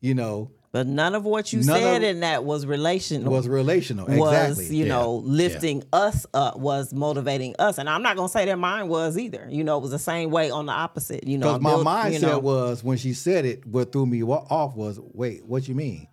[0.00, 3.32] You know, But none of what you said in that was relational.
[3.32, 4.06] was relational.
[4.06, 4.18] was
[4.52, 4.76] exactly.
[4.76, 4.92] you Yeah.
[4.94, 9.16] know lifting us up was motivating us and i'm not gonna say that mine was
[9.16, 12.10] either you know it was the same way on the opposite you know Because my
[12.10, 15.66] mindset you know, was when she said it, what threw me off was, wait, what
[15.66, 16.08] you mean?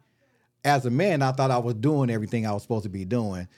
[0.64, 3.50] As a man, I thought I was doing everything I was supposed to be doing,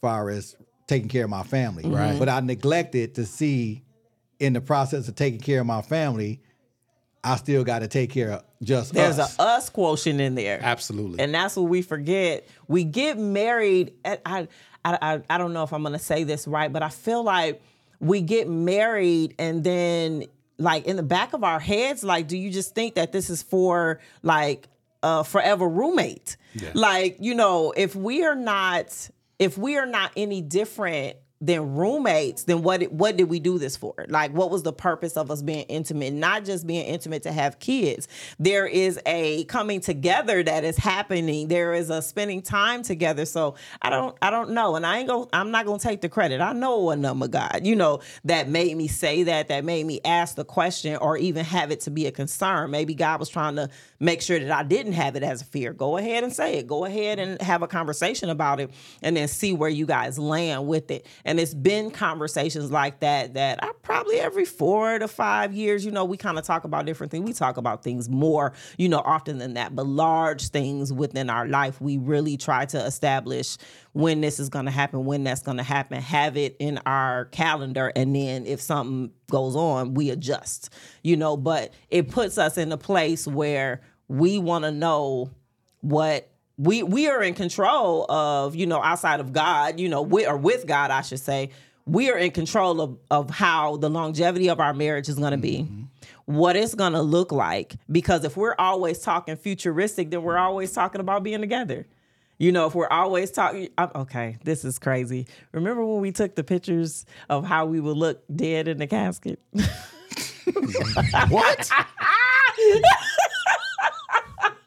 [0.00, 0.54] far as
[0.86, 1.84] taking care of my family.
[1.84, 1.94] Mm-hmm.
[1.94, 2.18] Right.
[2.18, 3.82] But I neglected to see,
[4.38, 6.40] in the process of taking care of my family,
[7.22, 9.38] I still got to take care of just there's us.
[9.38, 11.22] a us quotient in there Absolutely.
[11.22, 12.46] and that's what we forget.
[12.68, 13.94] We get married.
[14.04, 14.48] At, I,
[14.84, 17.62] I, I, I don't know if I'm gonna say this right, but I feel like
[18.00, 20.24] we get married and then,
[20.58, 23.42] like in the back of our heads, like, do you just think that this is
[23.42, 24.68] for like
[25.02, 26.36] a forever roommate?
[26.74, 32.44] Like, you know, if we are not, if we are not any different than roommates,
[32.44, 33.94] then what what did we do this for?
[34.08, 36.14] Like what was the purpose of us being intimate?
[36.14, 38.08] Not just being intimate to have kids.
[38.38, 41.48] There is a coming together that is happening.
[41.48, 43.26] There is a spending time together.
[43.26, 44.74] So I don't I don't know.
[44.76, 46.40] And I ain't go I'm not gonna take the credit.
[46.40, 50.00] I know a number God, you know, that made me say that, that made me
[50.04, 52.70] ask the question or even have it to be a concern.
[52.70, 53.68] Maybe God was trying to
[54.00, 55.74] make sure that I didn't have it as a fear.
[55.74, 56.66] Go ahead and say it.
[56.66, 58.70] Go ahead and have a conversation about it
[59.02, 61.06] and then see where you guys land with it.
[61.24, 65.90] And it's been conversations like that that I probably every four to five years, you
[65.90, 67.24] know, we kind of talk about different things.
[67.24, 71.46] We talk about things more, you know, often than that, but large things within our
[71.46, 73.56] life, we really try to establish
[73.92, 77.26] when this is going to happen, when that's going to happen, have it in our
[77.26, 77.92] calendar.
[77.94, 80.70] And then if something goes on, we adjust,
[81.02, 85.30] you know, but it puts us in a place where we want to know
[85.80, 90.26] what we we are in control of you know outside of god you know we
[90.26, 91.50] or with god i should say
[91.86, 95.36] we are in control of of how the longevity of our marriage is going to
[95.36, 95.82] be mm-hmm.
[96.24, 97.74] what it's going to look like.
[97.90, 101.86] Because if we're always talking futuristic then we're always talking about being together.
[102.38, 105.26] You know if we're always talking I'm- okay this is crazy.
[105.52, 109.40] Remember when we took the pictures of how we would look dead in the casket?
[111.28, 111.70] What?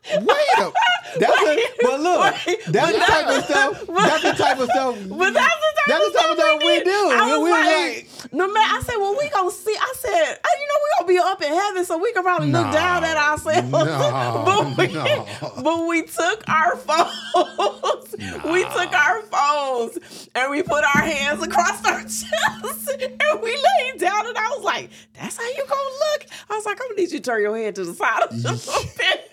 [0.10, 0.74] Wait a
[1.20, 3.84] That's a, but look, that's but the type of stuff.
[3.88, 4.98] That's the type of stuff.
[5.10, 6.84] But that's the type That's of the type of stuff we did.
[6.86, 6.92] do.
[7.14, 8.58] I We- we like, no man.
[8.58, 9.76] I said, well, we gonna see.
[9.80, 12.72] I said, you know, we gonna be up in heaven, so we can probably look
[12.74, 13.70] down at ourselves.
[13.70, 13.80] No,
[14.46, 15.26] but, we, no.
[15.64, 17.14] but we took our phones.
[18.18, 24.00] We took our phones and we put our hands across our chests and we laid
[24.00, 24.26] down.
[24.28, 26.26] And I was like, that's how you gonna look.
[26.50, 28.30] I was like, I'm gonna need you to turn your head to the side of
[28.42, 29.24] the bed.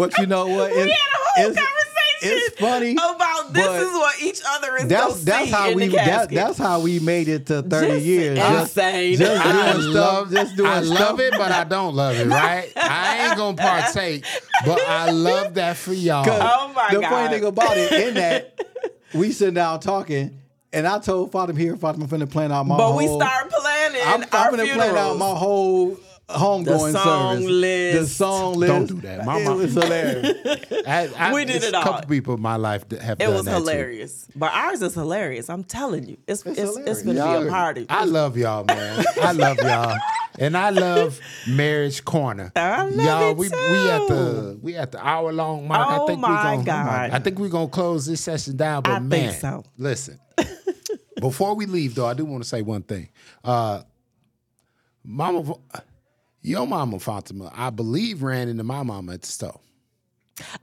[0.00, 0.70] We- But you know what?
[0.74, 1.86] we It's- had a whole it's- conversation
[2.22, 5.88] it's funny, about this is what each other is That's that's see how in we
[5.88, 8.36] that, that's how we made it to thirty Just years.
[8.38, 9.16] Just, insane.
[9.16, 10.30] just I doing love, stuff.
[10.30, 11.00] Just doing I stuff.
[11.00, 12.70] love it, but I don't love it, right?
[12.76, 14.26] I ain't gonna partake,
[14.66, 16.22] but I love that for y'all.
[16.26, 17.08] 'Cause Oh my the God.
[17.10, 18.60] funny thing about it, in that
[19.14, 20.38] we sit down talking,
[20.74, 22.96] and I told Fatima here, Fatima finna plan out my but whole.
[22.98, 25.96] we start planning I'm, our I'm gonna plan out my whole
[26.38, 27.48] homegoing song service.
[27.50, 27.98] list.
[28.00, 28.72] The song list.
[28.72, 29.24] Don't do that.
[29.24, 30.36] My it mom- was hilarious.
[30.86, 31.82] I, I, We did it all.
[31.82, 33.56] A couple people in my life that have It done was that too.
[33.58, 35.48] hilarious, but ours is hilarious.
[35.50, 37.02] I'm telling you, it's it's it's, hilarious.
[37.02, 37.86] gonna be Y'all- a party.
[37.88, 39.04] I love y'all, man.
[39.22, 39.96] I love y'all,
[40.38, 41.18] and I love
[41.48, 42.52] Marriage Corner.
[42.56, 45.88] I love y'all, it we we at the we at the hour long mark.
[45.88, 47.10] I Oh think my we gonna, God.
[47.10, 48.82] I think we're gonna close this session down.
[48.82, 49.64] But I think man, so.
[49.78, 50.18] listen.
[51.20, 53.08] before we leave, though, I do want to say one thing.
[53.44, 53.82] Uh,
[55.04, 55.54] Mama,
[56.42, 59.60] your mama Fatima, I believe, ran into my mama at the store.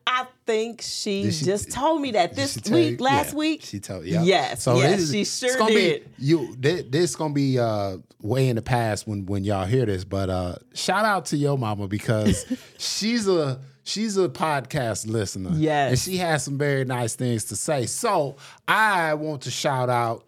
[0.08, 3.06] I think she, she- just told me that this week, you?
[3.06, 3.62] last Yeah, week.
[3.64, 4.24] She told yeah.
[4.24, 6.18] Yes, yes, she it's sure gonna did.
[6.18, 9.86] Be, you this, this gonna be uh, way in the past when when y'all hear
[9.86, 12.46] this, but uh, shout out to your mama because
[12.80, 15.52] she's a she's a podcast listener.
[15.54, 15.90] Yes.
[15.92, 17.86] and she has some very nice things to say.
[17.86, 20.24] So I want to shout out.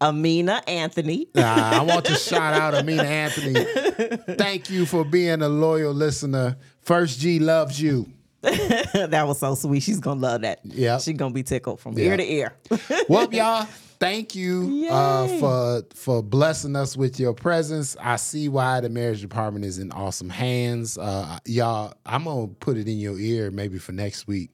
[0.00, 1.28] Amina Anthony.
[1.34, 3.64] Uh, I want to shout out Amina Anthony.
[4.36, 6.56] Thank you for being a loyal listener.
[6.80, 8.06] First G loves you.
[8.42, 9.80] that was so sweet.
[9.82, 10.60] She's gonna love that.
[10.64, 12.04] Yeah, She's gonna be tickled from Yeah.
[12.10, 12.52] ear to ear.
[13.08, 13.66] well, y'all,
[13.98, 17.96] thank you uh, for for blessing us with your presence.
[17.98, 20.96] I see why the marriage department is in awesome hands.
[20.96, 24.50] Uh, y'all, I'm gonna put it in your ear maybe for next week.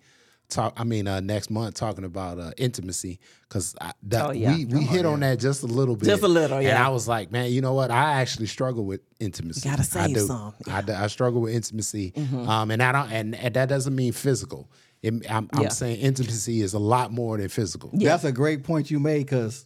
[0.53, 4.55] Talk, I mean, uh, next month talking about uh, intimacy because that Oh, yeah.
[4.55, 6.87] we we hit on that just a little bit, Just a little, And yeah.
[6.87, 7.91] I was like, man, you know what?
[7.91, 9.67] I actually struggle with intimacy.
[9.69, 10.21] You gotta I do.
[10.27, 10.53] some.
[10.53, 10.71] Mm-hmm.
[10.71, 12.13] I, do- I struggle with intimacy,
[12.47, 14.71] um, and I don't, and, and that doesn't mean physical.
[15.01, 15.69] It, I'm, I'm Yeah.
[15.71, 17.91] saying intimacy is a lot more than physical.
[17.95, 19.65] That's a great point you made because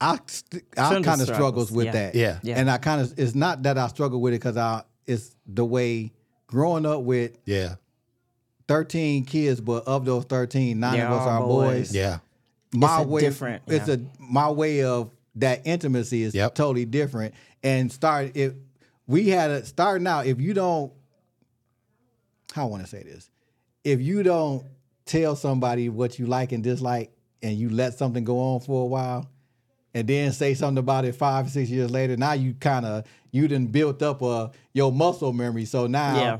[0.00, 1.26] I st- I kind of struggles,
[1.68, 1.92] struggles with yeah.
[1.92, 2.14] that.
[2.14, 2.38] Yeah.
[2.42, 2.58] Yeah.
[2.58, 5.64] And I kind of it's not that I struggle with it because I it's the
[5.64, 6.12] way
[6.46, 7.74] growing up with Yeah,
[8.70, 11.76] 13 kids, but of those 13, nine They're of us are boys.
[11.88, 11.94] boys.
[11.96, 12.18] yeah.
[12.72, 13.94] My It's a way different, it's yeah.
[13.94, 16.54] a my way of that intimacy is Yep.
[16.54, 17.34] totally different.
[17.64, 18.52] And start if
[19.08, 20.92] we had a starting out, if you don't
[22.52, 23.28] how I want to say this,
[23.82, 24.64] if you don't
[25.04, 27.10] tell somebody what you like and dislike,
[27.42, 29.28] and you let something go on for a while,
[29.94, 33.04] and then say something about it five or six years later, now you kind of
[33.32, 35.64] you didn't built up a your muscle memory.
[35.64, 36.38] So now, Yeah.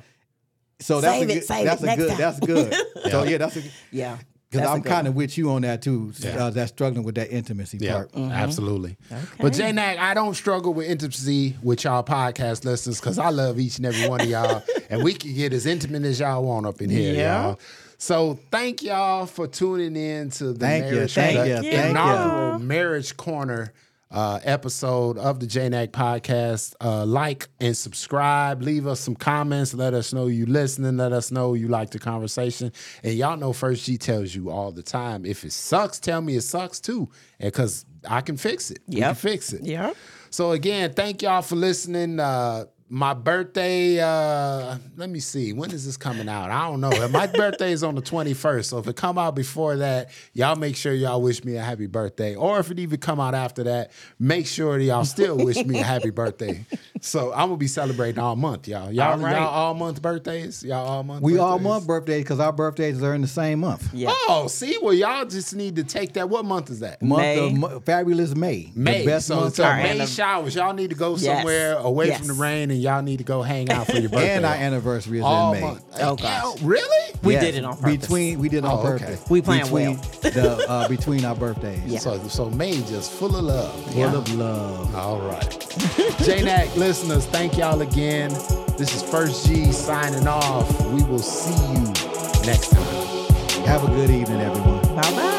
[0.80, 2.18] So that's Save a it, good, save that's it a next good, time.
[2.18, 2.74] that's good.
[3.10, 4.16] So yeah, that's a Yeah.
[4.50, 6.12] because That's a I'm kind of with you on that too.
[6.18, 6.46] Yeah.
[6.46, 8.10] Uh, that's struggling with that intimacy Yeah, part.
[8.16, 8.96] absolutely.
[9.38, 13.76] But JNAC, I don't struggle with intimacy with y'all podcast listeners because I love each
[13.78, 16.80] and every one of y'all, and we can get as intimate as y'all want up
[16.82, 17.42] in here, Yeah.
[17.42, 17.60] y'all.
[17.98, 22.60] So thank y'all for tuning in to the Thank you, marriage, thank the you, thank
[22.60, 22.66] you.
[22.66, 23.72] Marriage Corner
[24.10, 26.74] uh, episode of the JNAC podcast.
[26.80, 28.62] Uh, like and subscribe.
[28.62, 29.74] Leave us some comments.
[29.74, 30.96] Let us know you listening.
[30.96, 32.72] Let us know you like the conversation.
[33.02, 35.24] And y'all know First G tells you all the time.
[35.24, 37.08] If it sucks, tell me it sucks too,
[37.38, 38.80] because I can fix it.
[38.86, 39.62] Yeah, can fix it.
[39.64, 39.92] Yeah.
[40.30, 42.20] So again, thank y'all for listening.
[42.20, 46.50] Uh, my birthday, uh, let me see, when is this coming out?
[46.50, 46.90] I don't know.
[47.08, 48.64] My birthday is on the 21st.
[48.64, 51.86] So if it come out before that, y'all make sure y'all wish me a happy
[51.86, 52.34] birthday.
[52.34, 55.78] Or if it even come out after that, make sure that y'all still wish me
[55.78, 56.66] a happy birthday.
[57.00, 58.90] So I'm gonna be celebrating all month, y'all.
[58.92, 59.36] Y'all, All right.
[59.36, 60.62] y'all all month birthdays?
[60.64, 63.88] Y'all all month We all month birthdays because our birthdays are in the same month.
[63.94, 64.08] Yeah.
[64.10, 66.28] Oh, see, well, y'all just need to take that.
[66.28, 67.00] What month is that?
[67.00, 67.46] Month May.
[67.46, 68.72] of Mo- fabulous May.
[68.74, 68.98] May.
[69.00, 70.54] The best so month so of May annib- showers.
[70.56, 71.22] Y'all need to go Yes.
[71.24, 72.18] somewhere away Yes.
[72.18, 74.30] from the rain, and y'all need to go hang out for your birthday.
[74.36, 75.66] And our anniversary is all in May.
[75.66, 75.84] month.
[76.00, 76.62] Oh, gosh.
[76.62, 77.14] really?
[77.22, 77.96] We Yes, did it on purpose.
[77.98, 79.04] Between we did it on Oh, okay.
[79.04, 79.24] purpose.
[79.28, 80.04] We playing between well.
[80.22, 81.84] the uh, between our birthdays.
[81.84, 81.98] Yeah.
[81.98, 83.92] So so May just full of love.
[83.92, 84.94] Full of love.
[84.94, 85.40] All right.
[86.24, 88.30] JNAC listeners, thank y'all again.
[88.78, 90.66] This is First G signing off.
[90.86, 91.84] We will see you
[92.46, 93.66] next time.
[93.66, 94.80] Have a good evening, everyone.
[94.96, 95.29] Bye bye.